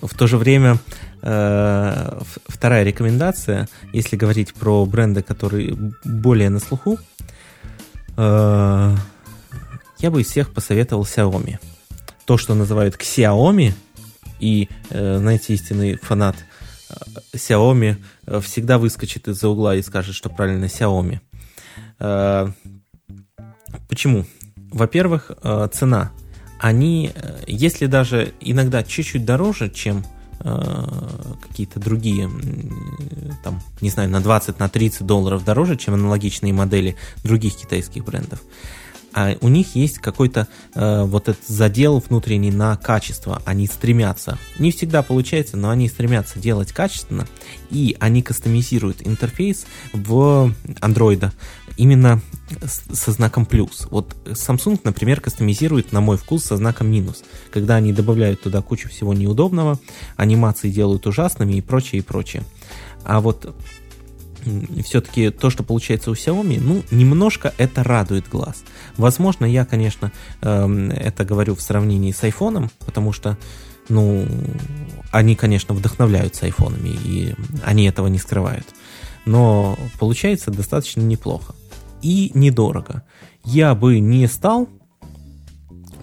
в 0.01 0.15
то 0.15 0.27
же 0.27 0.39
время 0.39 0.79
э, 1.23 2.21
вторая 2.47 2.85
рекомендация, 2.85 3.69
если 3.93 4.17
говорить 4.17 4.55
про 4.55 4.87
бренды, 4.87 5.23
которые 5.23 5.77
более 6.05 6.51
на 6.51 6.61
слуху, 6.61 6.99
я 8.19 10.11
бы 10.11 10.21
из 10.21 10.27
всех 10.27 10.53
посоветовал 10.53 11.05
Xiaomi. 11.05 11.59
То, 12.25 12.37
что 12.37 12.55
называют 12.55 12.97
Xiaomi, 12.97 13.73
и, 14.41 14.69
э, 14.91 15.19
знаете, 15.19 15.55
истинный 15.55 15.97
фанат 15.97 16.37
Xiaomi 17.35 17.97
э, 18.27 18.41
всегда 18.41 18.79
выскочит 18.79 19.29
из-за 19.29 19.49
угла 19.49 19.75
и 19.77 19.83
скажет, 19.83 20.15
что 20.15 20.31
правильно 20.31 20.67
Xiaomi. 20.67 21.21
Э, 22.01 22.49
почему? 23.89 24.25
Во-первых, 24.71 25.31
э, 25.43 25.69
цена. 25.73 26.13
Они, 26.61 27.13
если 27.47 27.87
даже 27.87 28.33
иногда 28.41 28.83
чуть-чуть 28.83 29.25
дороже, 29.25 29.71
чем 29.71 30.05
какие-то 30.39 31.81
другие, 31.81 32.31
там, 33.43 33.61
не 33.81 33.91
знаю, 33.91 34.09
на 34.11 34.21
20, 34.21 34.59
на 34.59 34.69
30 34.69 35.05
долларов 35.05 35.45
дороже, 35.45 35.77
чем 35.77 35.95
аналогичные 35.95 36.53
модели 36.53 36.97
других 37.25 37.57
китайских 37.57 38.05
брендов, 38.05 38.41
а 39.15 39.37
у 39.41 39.49
них 39.49 39.75
есть 39.75 39.99
какой-то 39.99 40.47
э, 40.75 41.03
вот 41.05 41.29
этот 41.29 41.45
задел 41.47 41.99
внутренний 41.99 42.51
на 42.51 42.77
качество. 42.77 43.43
Они 43.45 43.67
стремятся. 43.67 44.39
Не 44.59 44.71
всегда 44.71 45.03
получается, 45.03 45.57
но 45.57 45.71
они 45.71 45.89
стремятся 45.89 46.39
делать 46.39 46.73
качественно, 46.73 47.27
и 47.71 47.97
они 48.01 48.23
кастомизируют 48.23 49.07
интерфейс 49.07 49.67
в 49.93 50.53
Android 50.81 51.33
именно 51.79 52.21
со 52.67 53.13
знаком 53.13 53.47
плюс. 53.47 53.87
Вот 53.91 54.15
Samsung, 54.27 54.81
например, 54.85 55.21
кастомизирует, 55.21 55.93
на 55.93 56.01
мой 56.01 56.19
вкус, 56.19 56.45
со 56.45 56.57
знаком 56.57 56.91
минус. 56.91 57.23
Когда 57.51 57.77
они 57.77 57.93
добавляют 57.93 58.43
туда 58.43 58.61
кучу 58.61 58.89
всего 58.89 59.15
неудобного, 59.15 59.79
анимации 60.17 60.71
делают 60.71 61.07
ужасными 61.07 61.55
и 61.55 61.61
прочее, 61.63 62.01
и 62.01 62.03
прочее. 62.03 62.43
А 63.05 63.21
вот 63.21 63.55
все-таки 64.85 65.31
то, 65.31 65.51
что 65.51 65.63
получается 65.63 66.11
у 66.11 66.15
Xiaomi, 66.15 66.61
ну, 66.61 66.83
немножко 66.91 67.55
это 67.59 67.85
радует 67.85 68.29
глаз. 68.29 68.65
Возможно, 68.97 69.45
я, 69.45 69.65
конечно, 69.65 70.13
эм, 70.41 70.91
это 70.91 71.25
говорю 71.25 71.55
в 71.55 71.63
сравнении 71.63 72.13
с 72.13 72.23
iPhone, 72.23 72.71
потому 72.85 73.13
что, 73.13 73.37
ну, 73.89 74.27
они, 75.13 75.37
конечно, 75.37 75.75
вдохновляются 75.75 76.47
айфонами, 76.47 76.89
и 77.05 77.35
они 77.65 77.87
этого 77.87 78.09
не 78.09 78.19
скрывают. 78.19 78.67
Но 79.27 79.79
получается 79.99 80.51
достаточно 80.51 81.03
неплохо. 81.03 81.55
И 82.03 82.31
недорого. 82.35 83.03
Я 83.45 83.75
бы 83.75 83.99
не 84.01 84.27
стал 84.27 84.69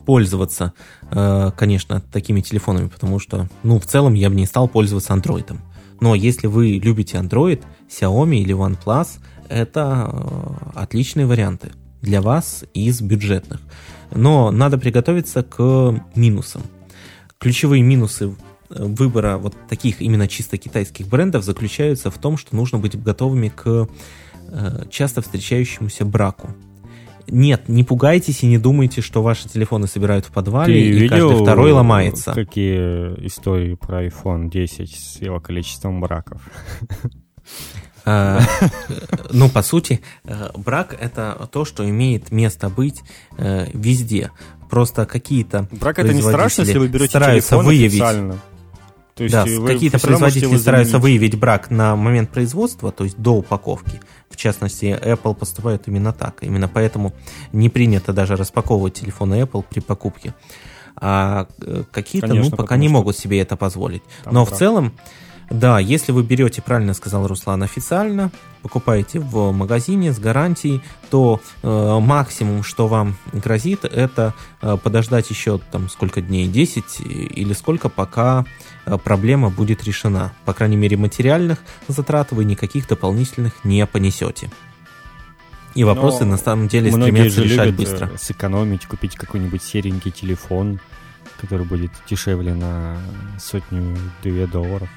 пользоваться, 0.06 0.74
э, 1.12 1.52
конечно, 1.58 2.02
такими 2.12 2.42
телефонами, 2.42 2.88
потому 2.88 3.20
что, 3.20 3.50
ну, 3.64 3.80
в 3.80 3.86
целом 3.86 4.14
я 4.14 4.30
бы 4.30 4.36
не 4.36 4.46
стал 4.46 4.68
пользоваться 4.68 5.14
андроидом. 5.14 5.62
Но 6.00 6.16
если 6.16 6.48
вы 6.48 6.80
любите 6.84 7.18
Android, 7.18 7.62
Xiaomi 7.90 8.38
или 8.38 8.56
OnePlus– 8.56 9.20
это 9.50 10.10
э, 10.12 10.80
отличные 10.80 11.26
варианты 11.26 11.72
для 12.02 12.22
вас 12.22 12.64
из 12.74 13.02
бюджетных. 13.02 13.62
Но 14.14 14.52
надо 14.52 14.78
приготовиться 14.78 15.44
к 15.44 16.02
минусам. 16.16 16.62
Ключевые 17.40 17.82
минусы 17.82 18.36
э, 18.70 18.84
выбора 18.84 19.38
вот 19.38 19.56
таких 19.68 20.02
именно 20.02 20.28
чисто 20.28 20.58
китайских 20.58 21.08
брендов 21.08 21.44
заключаются 21.44 22.12
в 22.12 22.18
том, 22.18 22.38
что 22.38 22.56
нужно 22.56 22.78
быть 22.78 23.02
готовыми 23.02 23.50
к 23.50 23.88
часто 24.90 25.22
встречающемуся 25.22 26.06
браку. 26.06 26.50
Нет, 27.28 27.68
не 27.70 27.84
пугайтесь 27.84 28.44
и 28.44 28.48
не 28.48 28.58
думайте, 28.58 29.02
что 29.02 29.24
ваши 29.24 29.50
телефоны 29.50 29.88
собирают 29.88 30.26
в 30.26 30.32
подвале 30.32 30.74
Ты 30.74 31.06
и 31.06 31.08
каждый 31.08 31.42
второй 31.42 31.72
ломается. 31.72 32.34
Какие 32.34 33.26
истории 33.26 33.74
про 33.76 34.06
iPhone 34.06 34.50
10 34.50 34.96
с 34.96 35.22
его 35.22 35.40
количеством 35.40 36.02
браков? 36.02 36.42
А, 38.08 38.40
ну, 39.32 39.50
по 39.50 39.64
сути, 39.64 40.00
э, 40.26 40.50
брак— 40.56 40.96
это 41.02 41.50
то, 41.52 41.66
что 41.66 41.90
имеет 41.90 42.32
место 42.32 42.70
быть 42.70 43.02
э, 43.36 43.66
везде. 43.74 44.30
Просто 44.70 45.08
какие-то 45.08 45.68
Брак— 45.72 45.98
это 46.00 46.14
не 46.14 46.22
страшно, 46.22 46.62
если 46.62 46.78
вы 46.78 46.88
берете 46.88 47.18
выявить... 47.58 47.94
Официально. 47.94 48.40
То 49.16 49.24
есть 49.24 49.34
да, 49.34 49.46
какие-то 49.46 49.98
производители 49.98 50.58
стараются 50.58 51.00
выявить 51.00 51.40
брак 51.40 51.72
на 51.72 51.96
момент 51.96 52.30
производства, 52.30 52.92
то 52.92 53.06
есть 53.06 53.18
до 53.18 53.38
упаковки. 53.38 54.02
В 54.30 54.36
частности, 54.36 54.86
Apple 55.02 55.34
поступает 55.34 55.88
именно 55.88 56.12
так. 56.12 56.44
Именно 56.44 56.68
поэтому 56.68 57.14
не 57.54 57.70
принято 57.70 58.12
даже 58.12 58.36
распаковывать 58.36 58.96
телефоны 58.96 59.44
Apple 59.44 59.64
при 59.70 59.80
покупке. 59.80 60.34
А 60.98 61.48
э, 61.62 61.84
какие-то, 61.92 62.34
ну, 62.34 62.52
пока 62.52 62.76
не 62.76 62.90
могут 62.90 63.18
себе 63.18 63.40
это 63.40 63.56
позволить. 63.56 64.04
Но 64.26 64.44
брак. 64.44 64.54
в 64.54 64.58
целом, 64.58 64.94
да, 65.50 65.80
если 65.80 66.12
вы 66.12 66.24
берете, 66.24 66.62
правильно 66.62 66.94
сказал 66.94 67.28
Руслан, 67.28 67.64
официально, 67.64 68.32
покупаете 68.62 69.20
в 69.20 69.52
магазине 69.52 70.12
с 70.12 70.20
гарантией, 70.20 70.82
то 71.10 71.40
э, 71.62 72.00
максимум, 72.00 72.64
что 72.64 72.88
вам 72.88 73.16
грозит, 73.32 73.86
это 73.86 74.34
э, 74.62 74.78
подождать 74.82 75.30
еще 75.30 75.60
там 75.72 75.88
сколько 75.90 76.22
дней, 76.22 76.48
10 76.48 77.02
или 77.02 77.54
сколько, 77.54 77.90
пока 77.90 78.46
э, 78.86 78.98
проблема 78.98 79.50
будет 79.50 79.84
решена. 79.84 80.34
По 80.46 80.54
крайней 80.54 80.78
мере, 80.78 80.98
материальных 80.98 81.60
затрат 81.88 82.32
вы 82.32 82.44
никаких 82.46 82.88
дополнительных 82.88 83.64
не 83.64 83.86
понесете. 83.86 84.50
И 85.76 85.84
вопросы 85.84 86.24
Но 86.24 86.32
на 86.32 86.38
самом 86.38 86.68
деле 86.68 86.90
стремятся 86.90 87.44
решать 87.44 87.68
любят 87.68 87.76
быстро. 87.80 88.10
Э, 88.12 88.18
сэкономить, 88.18 88.88
купить 88.88 89.16
какой-нибудь 89.16 89.62
серенький 89.62 90.10
телефон, 90.10 90.80
который 91.40 91.66
будет 91.66 91.92
дешевле 92.10 92.54
на 92.54 92.98
сотню-две 93.40 94.48
долларов. 94.48 94.90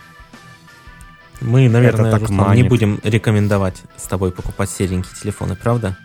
Мы, 1.41 1.69
наверное, 1.69 2.11
так 2.11 2.23
Руслан, 2.23 2.55
не 2.55 2.63
будем 2.63 3.01
рекомендовать 3.03 3.83
с 3.97 4.05
тобой 4.05 4.33
покупать 4.33 4.71
серенькие 4.71 5.15
телефоны, 5.21 5.57
правда? 5.57 5.97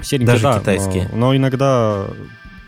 Серенькие, 0.00 0.26
Даже 0.26 0.42
да, 0.42 0.58
китайские. 0.60 1.08
Но, 1.12 1.16
но 1.16 1.36
иногда 1.36 2.06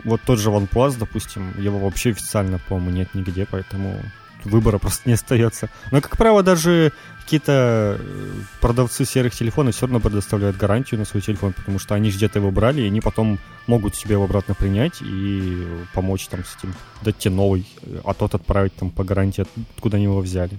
вот 0.05 0.21
тот 0.23 0.39
же 0.39 0.51
OnePlus, 0.51 0.97
допустим, 0.99 1.55
его 1.59 1.79
вообще 1.79 2.11
официально, 2.11 2.59
по-моему, 2.59 2.91
нет 2.91 3.15
нигде, 3.15 3.47
поэтому 3.49 4.01
выбора 4.45 4.79
просто 4.79 5.09
не 5.09 5.15
остается. 5.15 5.69
Но, 5.91 6.01
как 6.01 6.17
правило, 6.17 6.43
даже 6.43 6.93
какие-то 7.23 7.99
э, 8.01 8.31
продавцы 8.61 9.05
серых 9.05 9.35
телефонов 9.35 9.75
все 9.75 9.87
равно 9.87 10.01
предоставляют 10.01 10.57
гарантию 10.57 10.99
на 10.99 11.05
свой 11.05 11.23
телефон, 11.23 11.53
потому 11.53 11.79
что 11.79 11.95
они 11.95 12.11
же 12.11 12.17
где-то 12.17 12.39
его 12.39 12.51
брали, 12.51 12.83
и 12.83 12.87
они 12.87 13.01
потом 13.01 13.39
могут 13.67 13.95
себе 13.95 14.15
его 14.15 14.25
обратно 14.25 14.55
принять 14.55 15.03
и 15.03 15.67
помочь 15.93 16.27
там 16.29 16.43
с 16.45 16.57
этим, 16.57 16.75
дать 17.03 17.19
тебе 17.19 17.35
новый, 17.35 17.67
а 18.05 18.15
тот 18.15 18.35
отправить 18.35 18.75
там 18.75 18.91
по 18.91 19.05
гарантии, 19.05 19.45
откуда 19.77 19.99
они 19.99 20.05
его 20.05 20.21
взяли. 20.21 20.59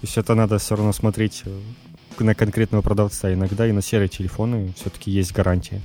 То 0.00 0.06
есть 0.06 0.16
это 0.16 0.34
надо 0.34 0.58
все 0.58 0.76
равно 0.76 0.92
смотреть 0.92 1.42
э, 1.44 1.60
на 2.20 2.34
конкретного 2.34 2.80
продавца. 2.80 3.32
Иногда 3.32 3.66
и 3.66 3.72
на 3.72 3.82
серые 3.82 4.08
телефоны 4.08 4.72
все-таки 4.76 5.10
есть 5.10 5.32
гарантия. 5.32 5.82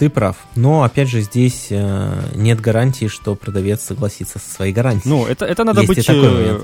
Ты 0.00 0.08
прав. 0.08 0.36
Но, 0.56 0.82
опять 0.82 1.10
же, 1.10 1.20
здесь 1.20 1.66
э, 1.68 2.22
нет 2.34 2.58
гарантии, 2.58 3.06
что 3.06 3.34
продавец 3.34 3.82
согласится 3.82 4.38
со 4.38 4.50
своей 4.50 4.72
гарантией. 4.72 5.10
Ну, 5.10 5.26
это, 5.26 5.44
это 5.44 5.62
надо 5.62 5.82
быть, 5.82 6.08
э, 6.08 6.58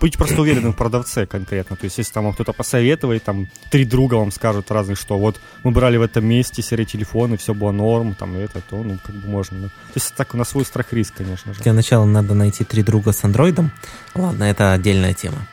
быть 0.00 0.16
просто 0.16 0.40
уверенным 0.40 0.72
в 0.72 0.76
продавце 0.76 1.26
конкретно. 1.26 1.74
То 1.74 1.86
есть, 1.86 1.98
если 1.98 2.12
там 2.12 2.32
кто-то 2.32 2.52
посоветует, 2.52 3.24
там, 3.24 3.48
три 3.72 3.84
друга 3.84 4.14
вам 4.14 4.30
скажут 4.30 4.70
разных, 4.70 5.00
что 5.00 5.18
вот 5.18 5.40
мы 5.64 5.72
брали 5.72 5.96
в 5.96 6.02
этом 6.02 6.26
месте 6.26 6.62
серые 6.62 6.86
телефоны, 6.86 7.36
все 7.36 7.54
было 7.54 7.72
норм, 7.72 8.14
там, 8.14 8.36
и 8.36 8.38
это, 8.38 8.60
то, 8.60 8.80
ну, 8.80 8.98
как 9.04 9.16
бы 9.16 9.26
можно. 9.26 9.58
Ну. 9.58 9.66
То 9.66 9.96
есть, 9.96 10.14
так 10.14 10.34
на 10.34 10.44
свой 10.44 10.64
страх 10.64 10.92
риск, 10.92 11.14
конечно 11.16 11.54
же. 11.54 11.62
Для 11.62 11.72
начала 11.72 12.04
надо 12.04 12.34
найти 12.34 12.62
три 12.62 12.84
друга 12.84 13.10
с 13.10 13.24
андроидом. 13.24 13.72
Ладно, 14.14 14.44
это 14.44 14.72
отдельная 14.72 15.12
тема. 15.12 15.48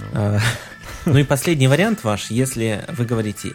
Ну, 0.00 0.06
а, 0.14 0.40
ну 1.04 1.18
и 1.18 1.22
последний 1.22 1.68
вариант 1.68 2.02
ваш, 2.02 2.32
если 2.32 2.84
вы 2.88 3.04
говорите, 3.04 3.52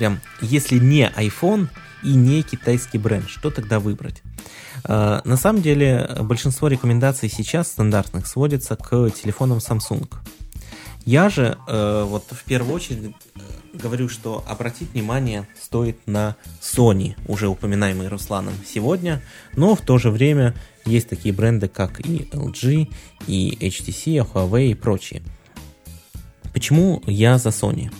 прям, 0.00 0.20
если 0.40 0.78
не 0.78 1.12
iPhone, 1.14 1.68
и 2.02 2.14
не 2.14 2.42
китайский 2.42 2.96
бренд. 2.96 3.28
Что 3.28 3.50
тогда 3.50 3.78
выбрать? 3.78 4.22
А, 4.84 5.20
на 5.26 5.36
самом 5.36 5.60
деле 5.60 6.16
большинство 6.22 6.68
рекомендаций 6.68 7.28
сейчас 7.28 7.68
стандартных 7.68 8.26
сводится 8.26 8.76
к 8.76 9.10
телефонам 9.10 9.58
Samsung. 9.58 10.08
Я 11.04 11.28
же 11.28 11.58
э, 11.66 12.04
вот 12.06 12.24
в 12.30 12.44
первую 12.44 12.74
очередь 12.74 13.14
э, 13.34 13.40
говорю, 13.74 14.08
что 14.08 14.42
обратить 14.46 14.92
внимание 14.92 15.46
стоит 15.60 15.98
на 16.06 16.36
Sony, 16.62 17.16
уже 17.26 17.48
упоминаемый 17.48 18.08
Русланом 18.08 18.54
сегодня, 18.66 19.22
но 19.54 19.74
в 19.74 19.80
то 19.82 19.98
же 19.98 20.10
время 20.10 20.54
есть 20.86 21.08
такие 21.08 21.34
бренды, 21.34 21.68
как 21.68 22.00
и 22.00 22.28
LG, 22.32 22.92
и 23.26 23.58
HTC, 23.60 24.26
Huawei 24.32 24.70
и 24.70 24.74
прочие. 24.74 25.22
Почему 26.54 27.02
я 27.06 27.38
за 27.38 27.48
Sony? 27.50 27.90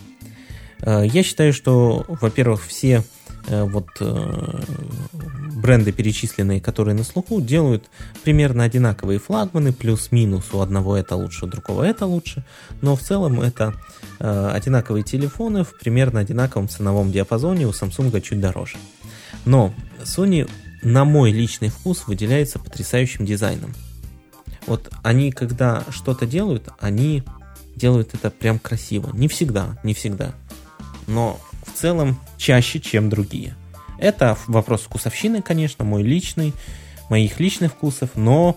Э, 0.82 1.04
я 1.04 1.22
считаю, 1.22 1.52
что, 1.52 2.04
во-первых, 2.08 2.64
все 2.64 3.04
Э, 3.46 3.64
вот 3.64 3.88
э, 4.00 4.60
бренды, 5.56 5.92
перечисленные, 5.92 6.60
которые 6.60 6.94
на 6.94 7.04
слуху, 7.04 7.40
делают 7.40 7.88
примерно 8.22 8.64
одинаковые 8.64 9.18
флагманы, 9.18 9.72
плюс-минус, 9.72 10.52
у 10.52 10.60
одного 10.60 10.96
это 10.96 11.16
лучше, 11.16 11.46
у 11.46 11.48
другого 11.48 11.84
это 11.84 12.06
лучше, 12.06 12.44
но 12.80 12.96
в 12.96 13.00
целом 13.00 13.40
это 13.40 13.74
одинаковые 14.18 15.02
телефоны 15.02 15.64
в 15.64 15.78
примерно 15.78 16.20
одинаковом 16.20 16.68
ценовом 16.68 17.10
диапазоне, 17.10 17.66
у 17.66 17.70
Samsung 17.70 18.20
чуть 18.20 18.40
дороже. 18.40 18.76
Но 19.46 19.72
Sony, 20.02 20.48
на 20.82 21.04
мой 21.04 21.32
личный 21.32 21.68
вкус, 21.68 22.06
выделяется 22.06 22.58
потрясающим 22.58 23.24
дизайном. 23.24 23.74
Вот 24.66 24.90
они, 25.02 25.32
когда 25.32 25.84
что-то 25.88 26.26
делают, 26.26 26.68
они 26.78 27.22
делают 27.76 28.12
это 28.12 28.30
прям 28.30 28.58
красиво. 28.58 29.10
Не 29.14 29.28
всегда, 29.28 29.78
не 29.82 29.94
всегда. 29.94 30.34
Но 31.06 31.40
в 31.66 31.78
целом 31.78 32.18
чаще, 32.36 32.80
чем 32.80 33.08
другие. 33.08 33.54
Это 33.98 34.36
вопрос 34.46 34.82
вкусовщины, 34.82 35.42
конечно, 35.42 35.84
мой 35.84 36.02
личный, 36.02 36.54
моих 37.10 37.38
личных 37.38 37.72
вкусов, 37.72 38.10
но 38.14 38.56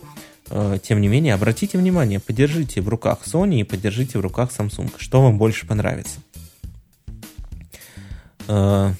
э, 0.49 0.77
тем 0.81 1.01
не 1.01 1.07
менее, 1.07 1.33
обратите 1.33 1.77
внимание, 1.77 2.19
подержите 2.19 2.81
в 2.81 2.87
руках 2.87 3.19
Sony 3.25 3.59
и 3.59 3.63
подержите 3.63 4.19
в 4.19 4.21
руках 4.21 4.51
Samsung. 4.57 4.93
Что 4.97 5.21
вам 5.21 5.37
больше 5.37 5.67
понравится? 5.67 6.19
Э, 8.47 8.93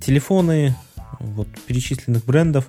телефоны 0.00 0.74
вот, 1.20 1.48
перечисленных 1.66 2.24
брендов, 2.24 2.68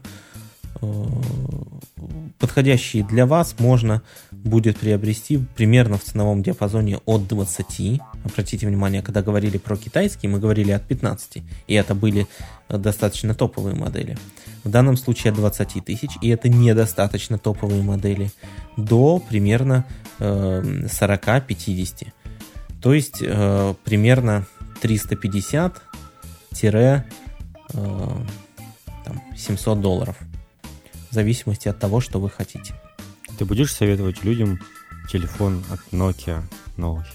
подходящие 2.39 3.03
для 3.03 3.25
вас, 3.25 3.55
можно 3.59 4.01
будет 4.31 4.77
приобрести 4.77 5.39
примерно 5.55 5.97
в 5.97 6.03
ценовом 6.03 6.43
диапазоне 6.43 6.99
от 7.05 7.27
20. 7.27 8.01
Обратите 8.23 8.67
внимание, 8.67 9.01
когда 9.01 9.21
говорили 9.21 9.57
про 9.57 9.75
китайские, 9.75 10.31
мы 10.31 10.39
говорили 10.39 10.71
от 10.71 10.83
15. 10.83 11.43
И 11.67 11.73
это 11.73 11.95
были 11.95 12.27
э, 12.69 12.77
достаточно 12.77 13.33
топовые 13.33 13.75
модели. 13.75 14.17
В 14.63 14.69
данном 14.69 14.97
случае 14.97 15.31
от 15.31 15.37
20 15.37 15.85
тысяч, 15.85 16.11
и 16.21 16.29
это 16.29 16.49
недостаточно 16.49 17.37
топовые 17.37 17.81
модели, 17.81 18.31
до 18.75 19.19
примерно 19.19 19.85
э, 20.19 20.85
40-50. 20.85 22.07
То 22.81 22.93
есть 22.93 23.17
э, 23.21 23.73
примерно 23.83 24.45
350 24.81 25.81
700 29.35 29.77
э, 29.77 29.81
долларов. 29.81 30.17
В 31.17 31.19
зависимости 31.19 31.67
от 31.67 31.79
того, 31.79 31.99
что 31.99 32.19
вы 32.19 32.29
хотите. 32.29 32.75
Ты 33.39 33.45
будешь 33.45 33.73
советовать 33.73 34.23
людям 34.23 34.59
телефон 35.11 35.63
от 35.71 35.79
Nokia 35.91 36.43
новый? 36.77 37.05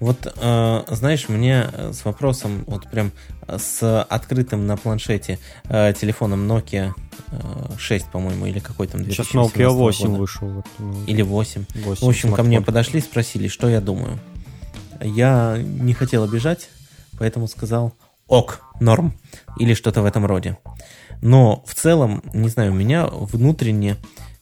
Вот, 0.00 0.30
э, 0.36 0.84
знаешь, 0.90 1.30
мне 1.30 1.70
с 1.94 2.04
вопросом, 2.04 2.64
вот 2.66 2.90
прям 2.90 3.12
с 3.48 4.02
открытым 4.02 4.66
на 4.66 4.76
планшете 4.76 5.38
э, 5.64 5.94
телефоном 5.98 6.46
Nokia 6.46 6.92
э, 7.28 7.78
6, 7.78 8.10
по-моему, 8.10 8.44
или 8.44 8.58
какой 8.58 8.86
там 8.86 9.02
Сейчас 9.06 9.28
Nokia 9.28 9.68
8 9.68 10.06
года. 10.06 10.18
вышел. 10.20 10.46
Вот, 10.46 10.66
ну, 10.78 11.04
или 11.06 11.22
8. 11.22 11.64
8. 11.74 12.06
В 12.06 12.08
общем, 12.10 12.34
ко 12.34 12.42
мне 12.42 12.60
подошли, 12.60 13.00
спросили, 13.00 13.48
что 13.48 13.66
я 13.66 13.80
думаю. 13.80 14.18
Я 15.00 15.56
не 15.58 15.94
хотел 15.94 16.24
обижать, 16.24 16.68
поэтому 17.18 17.48
сказал 17.48 17.94
ок, 18.26 18.60
норм, 18.80 19.14
или 19.58 19.74
что-то 19.74 20.02
в 20.02 20.04
этом 20.04 20.26
роде. 20.26 20.58
Но 21.22 21.64
в 21.66 21.74
целом, 21.74 22.22
не 22.34 22.48
знаю, 22.48 22.72
у 22.72 22.74
меня 22.74 23.06
внутренне 23.06 23.96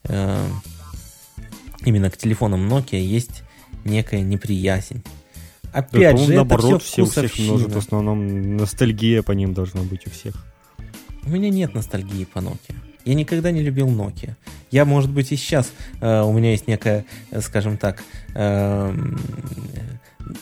э, 0.05 0.47
именно 1.85 2.11
к 2.11 2.16
телефонам 2.16 2.68
Nokia 2.68 2.99
есть 2.99 3.42
некая 3.85 4.23
неприязнь. 4.23 5.03
Опять 5.73 6.16
да, 6.16 6.25
же, 6.25 6.35
наоборот, 6.35 6.75
это 6.75 6.85
все, 6.85 7.05
все 7.05 7.23
у 7.23 7.27
всех 7.27 7.38
множит, 7.38 7.75
в 7.75 7.79
основном 7.79 8.57
ностальгия 8.57 9.23
по 9.23 9.33
ним 9.33 9.55
должна 9.55 9.83
быть 9.83 10.07
у 10.07 10.11
всех. 10.11 10.35
У 11.25 11.31
меня 11.31 11.51
нет 11.51 11.75
ностальгии 11.75 12.25
по 12.25 12.38
Nokia. 12.38 12.77
Я 13.05 13.14
никогда 13.14 13.51
не 13.51 13.61
любил 13.61 13.88
Nokia. 13.88 14.35
Я, 14.70 14.85
может 14.85 15.11
быть, 15.11 15.31
и 15.33 15.37
сейчас 15.37 15.73
э, 16.01 16.23
у 16.23 16.33
меня 16.33 16.53
есть 16.53 16.68
некая, 16.68 17.05
э, 17.31 17.40
скажем 17.40 17.77
так, 17.77 18.03
э, 18.35 18.97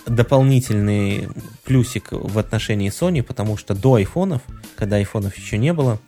дополнительный 0.07 1.29
плюсик 1.65 2.09
в 2.13 2.39
отношении 2.39 2.91
Sony, 2.91 3.23
потому 3.23 3.57
что 3.57 3.75
до 3.75 3.95
айфонов, 3.95 4.43
когда 4.77 4.97
айфонов 4.97 5.37
еще 5.37 5.59
не 5.59 5.73
было, 5.73 5.99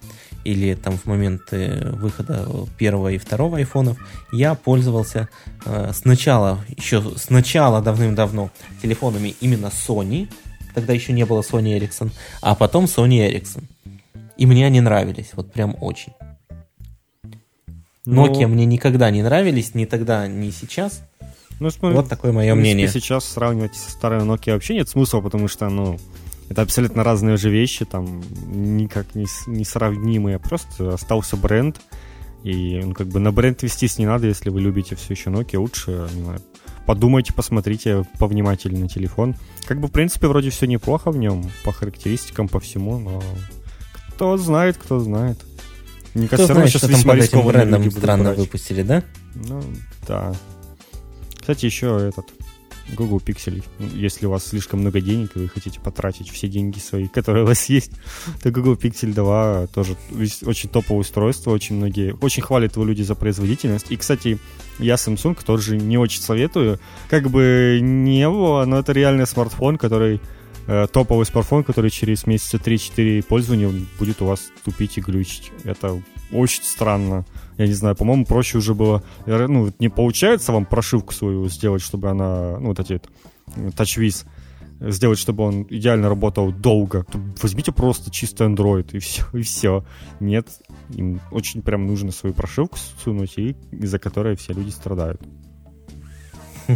или 0.44 0.74
там 0.74 0.98
в 0.98 1.06
момент 1.06 1.42
выхода 1.50 2.46
первого 2.78 3.12
и 3.12 3.18
второго 3.18 3.58
айфонов, 3.58 3.96
я 4.32 4.54
пользовался 4.54 5.28
э, 5.64 5.92
сначала, 5.94 6.64
еще 6.76 7.02
сначала 7.16 7.80
давным-давно 7.80 8.50
телефонами 8.82 9.34
именно 9.40 9.66
Sony, 9.66 10.28
тогда 10.74 10.92
еще 10.92 11.12
не 11.12 11.24
было 11.24 11.40
Sony 11.40 11.78
Ericsson, 11.78 12.10
а 12.42 12.54
потом 12.54 12.84
Sony 12.84 13.26
Ericsson. 13.26 13.64
И 14.36 14.46
мне 14.46 14.66
они 14.66 14.80
нравились, 14.80 15.30
вот 15.34 15.52
прям 15.52 15.76
очень. 15.80 16.12
Ну, 18.06 18.26
Nokia 18.26 18.46
мне 18.48 18.66
никогда 18.66 19.10
не 19.10 19.22
нравились, 19.22 19.74
ни 19.74 19.86
тогда, 19.86 20.26
ни 20.26 20.50
сейчас. 20.50 21.02
Ну, 21.64 21.70
смотри, 21.70 21.96
вот 21.96 22.08
такое 22.08 22.32
мое 22.32 22.54
мнение. 22.54 22.88
Сейчас 22.88 23.24
сравнивать 23.24 23.74
со 23.74 23.90
старой 23.90 24.20
Nokia 24.20 24.52
вообще 24.52 24.74
нет 24.74 24.88
смысла, 24.88 25.20
потому 25.20 25.48
что, 25.48 25.68
ну, 25.70 25.98
это 26.50 26.60
абсолютно 26.60 27.02
разные 27.02 27.38
же 27.38 27.48
вещи, 27.48 27.84
там 27.86 28.22
никак 28.46 29.14
не, 29.14 29.26
не 29.46 29.64
сравнимые. 29.64 30.38
Просто 30.38 30.94
остался 30.94 31.36
бренд, 31.36 31.80
и 32.42 32.82
ну, 32.84 32.92
как 32.92 33.06
бы 33.08 33.18
на 33.18 33.32
бренд 33.32 33.62
вестись 33.62 33.98
не 33.98 34.04
надо, 34.04 34.26
если 34.26 34.50
вы 34.50 34.60
любите 34.60 34.94
все 34.94 35.14
еще 35.14 35.30
Nokia, 35.30 35.58
лучше, 35.58 36.06
не 36.14 36.22
знаю, 36.22 36.42
подумайте, 36.84 37.32
посмотрите 37.32 38.04
повнимательнее 38.18 38.82
на 38.82 38.88
телефон. 38.88 39.34
Как 39.64 39.80
бы, 39.80 39.88
в 39.88 39.90
принципе, 39.90 40.26
вроде 40.26 40.50
все 40.50 40.66
неплохо 40.66 41.10
в 41.10 41.16
нем, 41.16 41.50
по 41.64 41.72
характеристикам, 41.72 42.48
по 42.48 42.60
всему, 42.60 42.98
но 42.98 43.22
кто 44.10 44.36
знает, 44.36 44.76
кто 44.76 45.00
знает. 45.00 45.38
Мне 46.12 46.28
кажется, 46.28 46.52
кто 46.52 46.60
знает, 46.60 46.70
что 46.76 46.88
там 46.88 47.02
под 47.02 47.16
этим 47.16 47.46
брендом 47.46 47.90
странно 47.90 48.24
брать. 48.24 48.38
выпустили, 48.38 48.82
да? 48.82 49.02
Ну, 49.34 49.62
да. 50.06 50.34
Кстати, 51.44 51.66
еще 51.66 52.08
этот 52.08 52.32
Google 52.96 53.18
Pixel, 53.18 53.62
если 53.78 54.24
у 54.24 54.30
вас 54.30 54.46
слишком 54.46 54.80
много 54.80 55.02
денег, 55.02 55.36
и 55.36 55.40
вы 55.40 55.48
хотите 55.48 55.78
потратить 55.78 56.30
все 56.30 56.48
деньги 56.48 56.78
свои, 56.78 57.06
которые 57.06 57.44
у 57.44 57.46
вас 57.46 57.66
есть, 57.66 57.92
то 58.42 58.50
Google 58.50 58.76
Pixel 58.76 59.12
2 59.12 59.66
тоже 59.66 59.94
очень 60.46 60.70
топовое 60.70 61.02
устройство, 61.02 61.50
очень 61.50 61.76
многие, 61.76 62.16
очень 62.22 62.42
хвалят 62.42 62.76
его 62.76 62.86
люди 62.86 63.02
за 63.02 63.14
производительность. 63.14 63.90
И, 63.90 63.96
кстати, 63.98 64.38
я 64.78 64.94
Samsung 64.94 65.38
тоже 65.44 65.76
не 65.76 65.98
очень 65.98 66.22
советую. 66.22 66.78
Как 67.10 67.28
бы 67.28 67.78
не 67.82 68.26
было, 68.26 68.64
но 68.64 68.78
это 68.78 68.92
реальный 68.92 69.26
смартфон, 69.26 69.76
который 69.76 70.22
э, 70.66 70.86
топовый 70.90 71.26
смартфон, 71.26 71.62
который 71.62 71.90
через 71.90 72.26
месяца 72.26 72.56
3-4 72.56 73.22
пользования 73.24 73.70
будет 73.98 74.22
у 74.22 74.24
вас 74.24 74.50
тупить 74.64 74.96
и 74.96 75.02
глючить. 75.02 75.52
Это 75.64 76.00
очень 76.32 76.62
странно. 76.62 77.26
Я 77.56 77.66
не 77.66 77.72
знаю, 77.72 77.96
по-моему, 77.96 78.24
проще 78.24 78.58
уже 78.58 78.74
было... 78.74 79.02
Ну, 79.26 79.72
не 79.78 79.88
получается 79.88 80.52
вам 80.52 80.64
прошивку 80.64 81.12
свою 81.12 81.48
сделать, 81.48 81.82
чтобы 81.82 82.10
она... 82.10 82.58
Ну, 82.58 82.68
вот 82.68 82.80
эти 82.80 83.00
TouchWiz 83.56 84.26
сделать, 84.80 85.18
чтобы 85.18 85.44
он 85.44 85.66
идеально 85.70 86.08
работал 86.08 86.52
долго. 86.52 87.06
Возьмите 87.40 87.72
просто 87.72 88.10
чистый 88.10 88.48
Android 88.48 88.90
и 88.92 88.98
все, 88.98 89.24
и 89.32 89.42
все. 89.42 89.84
Нет, 90.20 90.48
им 90.90 91.20
очень 91.30 91.62
прям 91.62 91.86
нужно 91.86 92.12
свою 92.12 92.34
прошивку 92.34 92.78
сунуть, 93.02 93.34
и 93.36 93.56
из-за 93.70 93.98
которой 93.98 94.36
все 94.36 94.52
люди 94.52 94.70
страдают. 94.70 95.20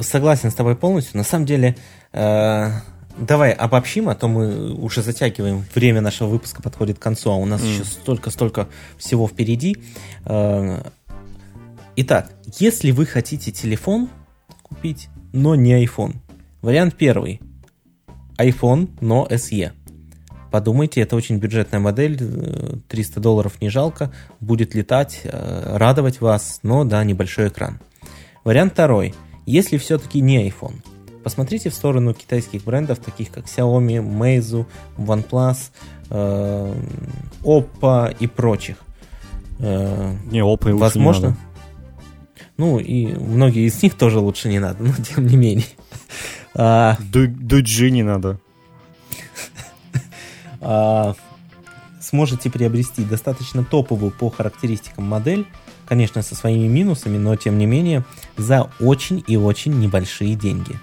Согласен 0.00 0.50
с 0.50 0.54
тобой 0.54 0.76
полностью. 0.76 1.16
На 1.16 1.24
самом 1.24 1.46
деле, 1.46 1.76
э, 2.12 2.70
давай 3.18 3.52
обобщим, 3.52 4.08
а 4.08 4.14
то 4.14 4.28
мы 4.28 4.72
уже 4.72 5.02
затягиваем. 5.02 5.64
Время 5.74 6.00
нашего 6.00 6.28
выпуска 6.28 6.62
подходит 6.62 6.98
к 6.98 7.02
концу, 7.02 7.30
а 7.30 7.36
у 7.36 7.44
нас 7.44 7.62
mm. 7.62 7.72
еще 7.72 7.84
столько-столько 7.84 8.68
всего 8.98 9.28
впереди. 9.28 9.76
Э, 10.24 10.82
итак, 11.96 12.32
если 12.58 12.90
вы 12.90 13.06
хотите 13.06 13.52
телефон 13.52 14.08
купить, 14.62 15.08
но 15.32 15.54
не 15.54 15.84
iPhone, 15.84 16.16
вариант 16.62 16.96
первый. 16.96 17.40
iPhone, 18.38 18.88
но 19.00 19.26
SE. 19.30 19.72
Подумайте, 20.50 21.00
это 21.00 21.14
очень 21.14 21.36
бюджетная 21.36 21.78
модель, 21.78 22.18
300 22.88 23.20
долларов 23.20 23.60
не 23.60 23.68
жалко, 23.68 24.12
будет 24.40 24.74
летать, 24.74 25.20
э, 25.24 25.76
радовать 25.76 26.20
вас, 26.20 26.60
но 26.62 26.84
да, 26.84 27.04
небольшой 27.04 27.48
экран. 27.48 27.78
Вариант 28.42 28.72
второй. 28.72 29.14
Если 29.46 29.78
все-таки 29.78 30.20
не 30.20 30.48
iPhone, 30.48 30.82
посмотрите 31.22 31.70
в 31.70 31.74
сторону 31.74 32.14
китайских 32.14 32.64
брендов, 32.64 32.98
таких 32.98 33.30
как 33.30 33.46
Xiaomi, 33.46 34.02
Meizu, 34.02 34.66
OnePlus, 34.96 35.70
э, 36.10 36.74
Oppo 37.42 38.16
и 38.18 38.26
прочих. 38.26 38.76
Э, 39.58 40.14
не, 40.30 40.40
Oppo 40.40 40.72
возможно. 40.72 41.26
Не 41.26 41.32
надо. 41.32 41.40
Ну, 42.56 42.78
и 42.78 43.06
многие 43.06 43.66
из 43.66 43.82
них 43.82 43.94
тоже 43.94 44.18
лучше 44.18 44.50
не 44.50 44.58
надо, 44.58 44.82
но 44.84 44.92
тем 44.92 45.26
не 45.26 45.36
менее. 45.36 45.66
А, 46.54 46.96
Дуджи 47.00 47.90
не 47.90 48.02
надо. 48.02 48.38
А, 50.62 51.14
сможете 52.00 52.50
приобрести 52.50 53.02
достаточно 53.02 53.64
топовую 53.64 54.12
по 54.12 54.28
характеристикам 54.28 55.04
модель, 55.04 55.46
конечно, 55.86 56.20
со 56.20 56.34
своими 56.34 56.68
минусами, 56.68 57.16
но 57.16 57.34
тем 57.34 57.56
не 57.56 57.64
менее, 57.64 58.04
за 58.36 58.70
очень 58.78 59.24
и 59.26 59.38
очень 59.38 59.80
небольшие 59.80 60.34
деньги. 60.34 60.78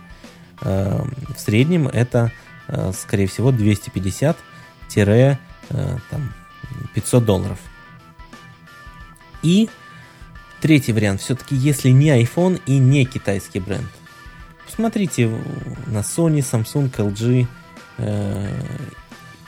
Э, 0.61 1.03
в 1.35 1.39
среднем 1.39 1.87
это, 1.87 2.31
э, 2.67 2.91
скорее 2.93 3.27
всего, 3.27 3.51
250-500 3.51 4.37
э, 5.69 7.19
долларов. 7.19 7.59
И 9.43 9.69
третий 10.61 10.93
вариант, 10.93 11.21
все-таки 11.21 11.55
если 11.55 11.89
не 11.89 12.09
iPhone 12.09 12.61
и 12.65 12.77
не 12.79 13.05
китайский 13.05 13.59
бренд. 13.59 13.87
Посмотрите 14.65 15.27
на 15.85 15.99
Sony, 15.99 16.39
Samsung, 16.39 16.91
LG, 16.91 17.47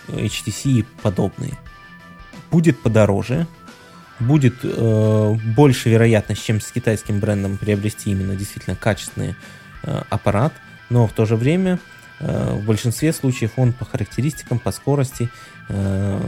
HTC 0.08 0.70
и 0.72 0.86
подобные. 1.02 1.58
Будет 2.52 2.80
подороже, 2.82 3.46
будет 4.20 4.56
э, 4.64 5.36
больше 5.56 5.90
вероятность, 5.90 6.44
чем 6.44 6.60
с 6.60 6.72
китайским 6.72 7.20
брендом 7.20 7.58
приобрести 7.58 8.12
именно 8.12 8.36
действительно 8.36 8.76
качественный 8.76 9.36
э, 9.84 10.02
аппарат, 10.10 10.54
но 10.90 11.08
в 11.08 11.14
то 11.14 11.26
же 11.26 11.36
время 11.36 11.80
э, 12.20 12.54
в 12.54 12.66
большинстве 12.66 13.14
случаев 13.14 13.52
он 13.58 13.74
по 13.74 13.86
характеристикам, 13.86 14.60
по 14.60 14.72
скорости 14.72 15.30
э, 15.70 16.22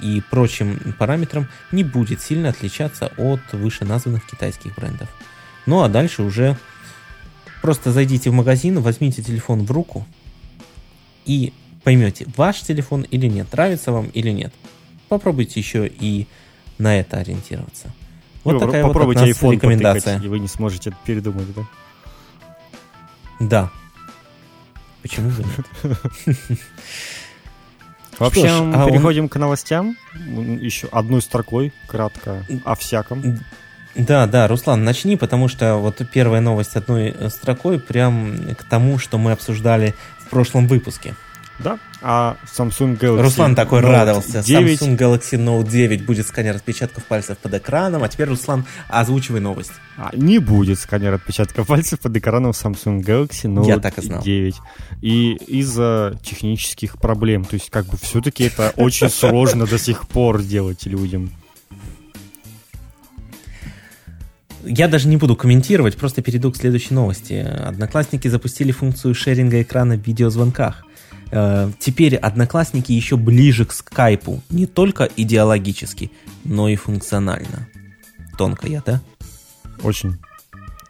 и 0.00 0.22
прочим 0.30 0.94
параметрам 0.98 1.48
не 1.72 1.84
будет 1.84 2.20
сильно 2.20 2.50
отличаться 2.50 3.12
от 3.16 3.40
вышеназванных 3.52 4.26
китайских 4.26 4.74
брендов. 4.74 5.08
Ну 5.66 5.82
а 5.82 5.88
дальше 5.88 6.22
уже 6.22 6.56
просто 7.62 7.92
зайдите 7.92 8.30
в 8.30 8.34
магазин, 8.34 8.80
возьмите 8.80 9.22
телефон 9.22 9.64
в 9.64 9.70
руку 9.70 10.06
и 11.24 11.52
поймете, 11.82 12.26
ваш 12.36 12.60
телефон 12.60 13.02
или 13.02 13.26
нет, 13.26 13.50
нравится 13.52 13.92
вам 13.92 14.06
или 14.06 14.30
нет. 14.30 14.52
Попробуйте 15.08 15.60
еще 15.60 15.86
и 15.86 16.26
на 16.78 16.98
это 16.98 17.18
ориентироваться. 17.18 17.90
Вот 18.42 18.54
Ну, 18.54 18.60
такая 18.60 18.82
попробуйте 18.82 19.20
вот 19.20 19.28
от 19.30 19.34
нас 19.36 19.42
iPhone 19.42 19.52
рекомендация. 19.52 20.20
и 20.20 20.28
вы 20.28 20.38
не 20.38 20.48
сможете 20.48 20.94
передумать, 21.06 21.54
да? 21.54 21.62
Да. 23.40 23.70
Почему 25.02 25.30
бы 25.30 25.44
нет? 25.44 25.96
В 28.18 28.24
общем, 28.24 28.72
а 28.74 28.84
он- 28.84 28.90
переходим 28.90 29.28
к 29.28 29.36
новостям. 29.36 29.96
Еще 30.14 30.88
одной 30.92 31.20
строкой, 31.20 31.72
кратко, 31.88 32.44
о 32.64 32.74
всяком. 32.74 33.40
Да, 33.94 34.26
да, 34.26 34.48
Руслан, 34.48 34.84
начни, 34.84 35.16
потому 35.16 35.48
что 35.48 35.76
вот 35.76 36.00
первая 36.12 36.40
новость 36.40 36.74
одной 36.74 37.14
э, 37.16 37.28
строкой 37.28 37.78
прям 37.78 38.54
к 38.56 38.64
тому, 38.64 38.98
что 38.98 39.18
мы 39.18 39.30
обсуждали 39.32 39.94
в 40.18 40.30
прошлом 40.30 40.66
выпуске. 40.66 41.14
Да, 41.60 41.78
а 42.02 42.36
Samsung 42.46 42.98
Galaxy 42.98 43.22
Руслан 43.22 43.54
такой 43.54 43.80
Note 43.80 43.90
радовался. 43.90 44.42
9 44.42 44.82
Samsung 44.82 44.98
Galaxy 44.98 45.38
Note 45.38 45.68
9 45.68 46.04
будет 46.04 46.26
сканер 46.26 46.56
отпечатков 46.56 47.04
пальцев 47.04 47.38
под 47.38 47.54
экраном. 47.54 48.02
А 48.02 48.08
теперь, 48.08 48.28
Руслан, 48.28 48.66
озвучивай 48.88 49.40
новость. 49.40 49.72
а, 49.96 50.10
не 50.14 50.38
будет 50.40 50.80
сканер 50.80 51.14
отпечатков 51.14 51.68
пальцев 51.68 52.00
под 52.00 52.16
экраном 52.16 52.50
Samsung 52.50 53.02
Galaxy 53.02 53.44
Note 53.44 53.68
Я 53.68 53.78
так 53.78 53.98
и 53.98 54.02
знал. 54.02 54.20
9. 54.22 54.56
И 55.00 55.32
из-за 55.46 56.18
технических 56.22 56.98
проблем. 56.98 57.44
То 57.44 57.54
есть, 57.54 57.70
как 57.70 57.86
бы, 57.86 57.96
все-таки 57.98 58.44
это 58.44 58.72
очень 58.76 59.08
сложно 59.08 59.66
до 59.66 59.78
сих 59.78 60.08
пор 60.08 60.42
делать 60.42 60.86
людям. 60.86 61.30
Я 64.66 64.88
даже 64.88 65.08
не 65.08 65.18
буду 65.18 65.36
комментировать, 65.36 65.96
просто 65.96 66.22
перейду 66.22 66.50
к 66.50 66.56
следующей 66.56 66.94
новости. 66.94 67.34
Одноклассники 67.34 68.28
запустили 68.28 68.72
функцию 68.72 69.14
шеринга 69.14 69.60
экрана 69.62 69.96
в 69.96 70.06
видеозвонках. 70.06 70.84
Э, 71.36 71.68
Теперь 71.80 72.14
одноклассники 72.14 72.92
еще 72.92 73.16
ближе 73.16 73.64
к 73.64 73.72
скайпу, 73.72 74.40
не 74.50 74.66
только 74.66 75.08
идеологически, 75.16 76.12
но 76.44 76.68
и 76.68 76.76
функционально. 76.76 77.68
Тонко 78.38 78.68
я, 78.68 78.82
да? 78.86 79.02
Очень. 79.82 80.16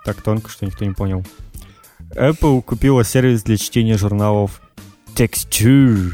Так 0.05 0.20
тонко, 0.20 0.51
что 0.51 0.66
никто 0.66 0.84
не 0.84 0.92
понял. 0.92 1.24
Apple 2.11 2.61
купила 2.61 3.05
сервис 3.05 3.42
для 3.42 3.57
чтения 3.57 3.97
журналов 3.97 4.61
Texture, 5.16 6.12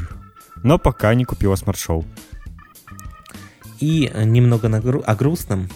но 0.63 0.79
пока 0.79 1.13
не 1.15 1.25
купила 1.25 1.57
смарт-шоу. 1.57 2.05
И 3.81 4.13
немного 4.15 4.69
на 4.69 4.79
гру- 4.81 5.03
о 5.05 5.17
грустном. 5.17 5.69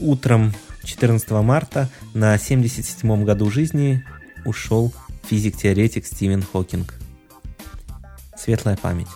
Утром 0.00 0.52
14 0.84 1.30
марта 1.42 1.88
на 2.12 2.34
77-м 2.36 3.24
году 3.24 3.50
жизни 3.50 4.04
ушел 4.44 4.92
физик-теоретик 5.30 6.04
Стивен 6.04 6.42
Хокинг. 6.42 6.94
Светлая 8.36 8.76
память. 8.76 9.08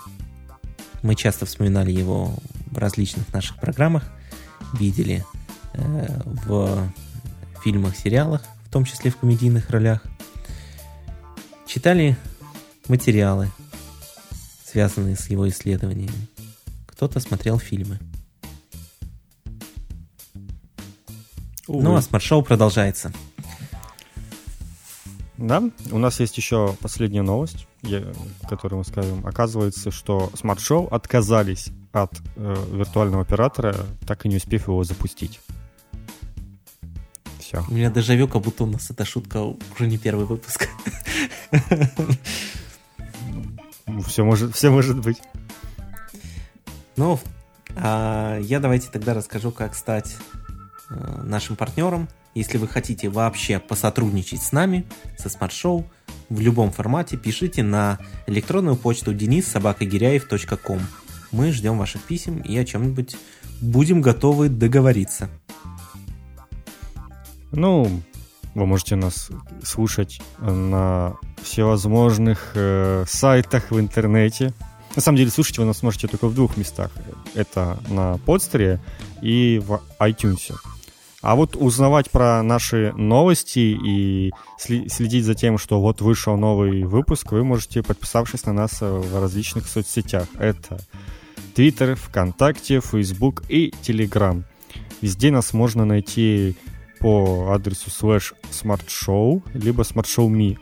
Мы 1.02 1.14
часто 1.14 1.46
вспоминали 1.46 1.90
его 1.92 2.34
в 2.66 2.78
различных 2.78 3.32
наших 3.32 3.56
программах, 3.58 4.04
видели 4.74 5.24
э, 5.74 6.20
в 6.24 6.92
фильмах, 7.62 7.96
сериалах, 7.96 8.42
в 8.64 8.70
том 8.70 8.84
числе 8.84 9.10
в 9.10 9.16
комедийных 9.16 9.70
ролях. 9.70 10.02
Читали 11.66 12.16
материалы, 12.88 13.50
связанные 14.64 15.16
с 15.16 15.28
его 15.28 15.48
исследованиями. 15.48 16.28
Кто-то 16.86 17.20
смотрел 17.20 17.58
фильмы. 17.58 17.98
Ну, 21.68 21.94
а 21.94 22.02
смарт-шоу 22.02 22.42
продолжается. 22.42 23.12
Да, 25.36 25.62
у 25.90 25.98
нас 25.98 26.20
есть 26.20 26.36
еще 26.36 26.76
последняя 26.80 27.22
новость, 27.22 27.66
я- 27.82 28.12
мы 28.76 28.84
скажем. 28.84 29.26
Оказывается, 29.26 29.90
что 29.90 30.30
смарт-шоу 30.34 30.86
отказались 30.88 31.70
от 31.92 32.12
э, 32.36 32.56
виртуального 32.72 33.22
оператора, 33.22 33.74
так 34.06 34.26
и 34.26 34.28
не 34.28 34.36
успев 34.36 34.68
его 34.68 34.84
запустить. 34.84 35.40
Все. 37.38 37.64
У 37.68 37.72
меня 37.72 37.90
дежавю, 37.90 38.28
как 38.28 38.42
будто 38.42 38.64
у 38.64 38.66
нас 38.66 38.90
эта 38.90 39.04
шутка 39.04 39.42
уже 39.42 39.86
не 39.86 39.98
первый 39.98 40.26
выпуск. 40.26 40.68
Все 44.06 44.24
может, 44.24 44.54
все 44.54 44.70
может 44.70 45.00
быть. 45.00 45.20
Ну, 46.96 47.18
а 47.76 48.38
я 48.40 48.60
давайте 48.60 48.88
тогда 48.88 49.14
расскажу, 49.14 49.50
как 49.50 49.74
стать 49.74 50.16
э, 50.90 51.22
нашим 51.24 51.56
партнером. 51.56 52.08
Если 52.34 52.58
вы 52.58 52.68
хотите 52.68 53.08
вообще 53.08 53.58
посотрудничать 53.58 54.42
с 54.42 54.52
нами, 54.52 54.86
со 55.18 55.28
смарт-шоу, 55.28 55.84
в 56.30 56.40
любом 56.40 56.70
формате, 56.70 57.16
пишите 57.16 57.62
на 57.62 57.98
электронную 58.26 58.76
почту 58.76 59.12
denis 59.12 59.49
собака 59.49 59.93
giryaev.com. 59.93 60.80
Мы 61.32 61.52
ждем 61.52 61.78
ваших 61.78 62.02
писем 62.02 62.38
и 62.38 62.56
о 62.56 62.64
чем-нибудь 62.64 63.16
будем 63.60 64.00
готовы 64.00 64.48
договориться. 64.48 65.28
Ну, 67.52 68.02
вы 68.54 68.66
можете 68.66 68.96
нас 68.96 69.30
слушать 69.62 70.22
на 70.38 71.16
всевозможных 71.42 72.52
э, 72.54 73.04
сайтах 73.08 73.70
в 73.70 73.78
интернете. 73.78 74.54
На 74.96 75.02
самом 75.02 75.18
деле, 75.18 75.30
слушать 75.30 75.58
вы 75.58 75.64
нас 75.64 75.82
можете 75.82 76.08
только 76.08 76.26
в 76.28 76.34
двух 76.34 76.56
местах. 76.56 76.90
Это 77.34 77.78
на 77.88 78.18
подстере 78.18 78.80
и 79.22 79.62
в 79.64 79.80
iTunes. 79.98 80.52
А 81.22 81.34
вот 81.34 81.54
узнавать 81.54 82.10
про 82.10 82.42
наши 82.42 82.92
новости 82.96 83.58
и 83.58 84.32
следить 84.58 85.24
за 85.24 85.34
тем, 85.34 85.58
что 85.58 85.80
вот 85.80 86.00
вышел 86.00 86.36
новый 86.36 86.84
выпуск, 86.84 87.32
вы 87.32 87.44
можете, 87.44 87.82
подписавшись 87.82 88.46
на 88.46 88.54
нас 88.54 88.78
э, 88.80 88.90
в 88.90 89.20
различных 89.20 89.68
соцсетях. 89.68 90.26
Это 90.38 90.80
Twitter, 91.54 91.94
ВКонтакте, 91.94 92.80
Facebook 92.80 93.42
и 93.48 93.72
Telegram. 93.82 94.44
Везде 95.02 95.30
нас 95.30 95.52
можно 95.52 95.84
найти 95.84 96.56
по 97.00 97.52
адресу 97.52 97.90
slash 97.90 98.32
smartshow, 98.50 99.42
либо 99.52 99.82
smartshow.me. 99.82 100.56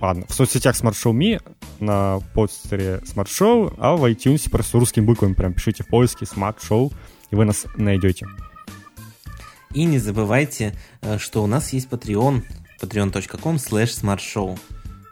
Ладно, 0.00 0.24
в 0.28 0.32
соцсетях 0.32 0.76
smartshow.me, 0.76 1.42
на 1.80 2.20
подстере 2.34 3.02
smartshow, 3.04 3.74
а 3.78 3.96
в 3.96 4.04
iTunes 4.10 4.48
просто 4.48 4.78
русскими 4.78 5.04
буквами 5.04 5.34
прям 5.34 5.52
пишите 5.52 5.82
в 5.82 5.88
поиске 5.88 6.24
smartshow, 6.24 6.90
и 7.30 7.36
вы 7.36 7.44
нас 7.44 7.66
найдете. 7.76 8.26
И 9.72 9.84
не 9.84 9.98
забывайте, 9.98 10.74
э, 11.02 11.18
что 11.18 11.42
у 11.42 11.46
нас 11.46 11.72
есть 11.72 11.88
Patreon, 11.88 12.42
patreon.com 12.80 13.56
slash 13.56 14.02
smartshow. 14.02 14.58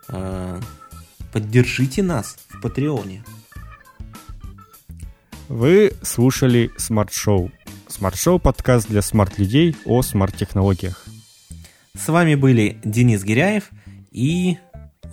Э, 0.09 0.61
Поддержите 1.37 2.03
нас 2.03 2.39
в 2.49 2.63
Патреоне. 2.63 3.23
Вы 5.49 5.93
слушали 6.01 6.71
Smart 6.79 7.11
Show. 7.11 7.53
Smart 7.89 8.15
Show 8.15 8.39
подкаст 8.39 8.89
для 8.89 9.03
смарт-людей 9.03 9.77
о 9.85 10.01
смарт-технологиях. 10.01 11.05
С 11.95 12.09
вами 12.09 12.37
были 12.37 12.79
Денис 12.85 13.23
Гиряев 13.23 13.71
и 14.13 14.57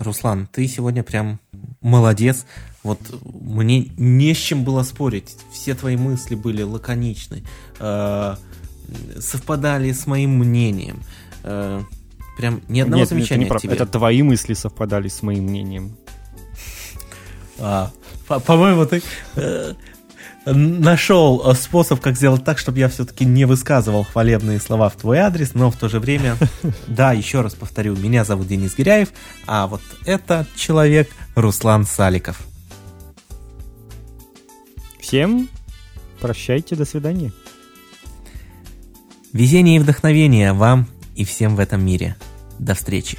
Руслан. 0.00 0.48
Ты 0.50 0.66
сегодня 0.66 1.02
прям 1.02 1.40
молодец. 1.82 2.46
Вот 2.82 2.98
мне 3.22 3.92
не 3.98 4.32
с 4.32 4.38
чем 4.38 4.64
было 4.64 4.82
спорить. 4.82 5.36
Все 5.52 5.74
твои 5.74 5.96
мысли 5.96 6.34
были 6.34 6.62
лаконичны, 6.62 7.44
э, 7.80 8.36
совпадали 9.18 9.92
с 9.92 10.06
моим 10.06 10.38
мнением. 10.38 11.02
Э, 11.42 11.82
прям 12.38 12.60
ни 12.68 12.80
одного 12.80 13.00
Нет, 13.00 13.08
замечания 13.08 13.46
это, 13.46 13.54
не 13.54 13.60
тебе. 13.60 13.74
это 13.74 13.86
твои 13.86 14.22
мысли 14.22 14.54
совпадали 14.54 15.08
с 15.08 15.22
моим 15.22 15.44
мнением. 15.44 15.96
А, 17.58 17.90
по- 18.26 18.40
по-моему, 18.40 18.84
ты 18.86 19.02
э, 19.36 19.74
нашел 20.46 21.42
э, 21.44 21.54
способ, 21.54 22.00
как 22.00 22.16
сделать 22.16 22.44
так, 22.44 22.58
чтобы 22.58 22.78
я 22.78 22.88
все-таки 22.88 23.24
не 23.24 23.44
высказывал 23.44 24.04
хвалебные 24.04 24.60
слова 24.60 24.88
в 24.88 24.96
твой 24.96 25.18
адрес, 25.18 25.54
но 25.54 25.70
в 25.70 25.76
то 25.76 25.88
же 25.88 26.00
время, 26.00 26.36
да, 26.86 27.12
еще 27.12 27.40
раз 27.42 27.54
повторю, 27.54 27.96
меня 27.96 28.24
зовут 28.24 28.48
Денис 28.48 28.76
Гиряев, 28.76 29.10
а 29.46 29.66
вот 29.66 29.82
это 30.04 30.46
человек 30.56 31.08
Руслан 31.34 31.86
Саликов. 31.86 32.40
Всем 35.00 35.48
прощайте, 36.20 36.74
до 36.74 36.86
свидания. 36.86 37.32
Везение 39.34 39.76
и 39.76 39.78
вдохновение 39.80 40.52
вам 40.52 40.86
и 41.16 41.24
всем 41.24 41.56
в 41.56 41.58
этом 41.58 41.84
мире. 41.84 42.14
До 42.60 42.74
встречи. 42.74 43.18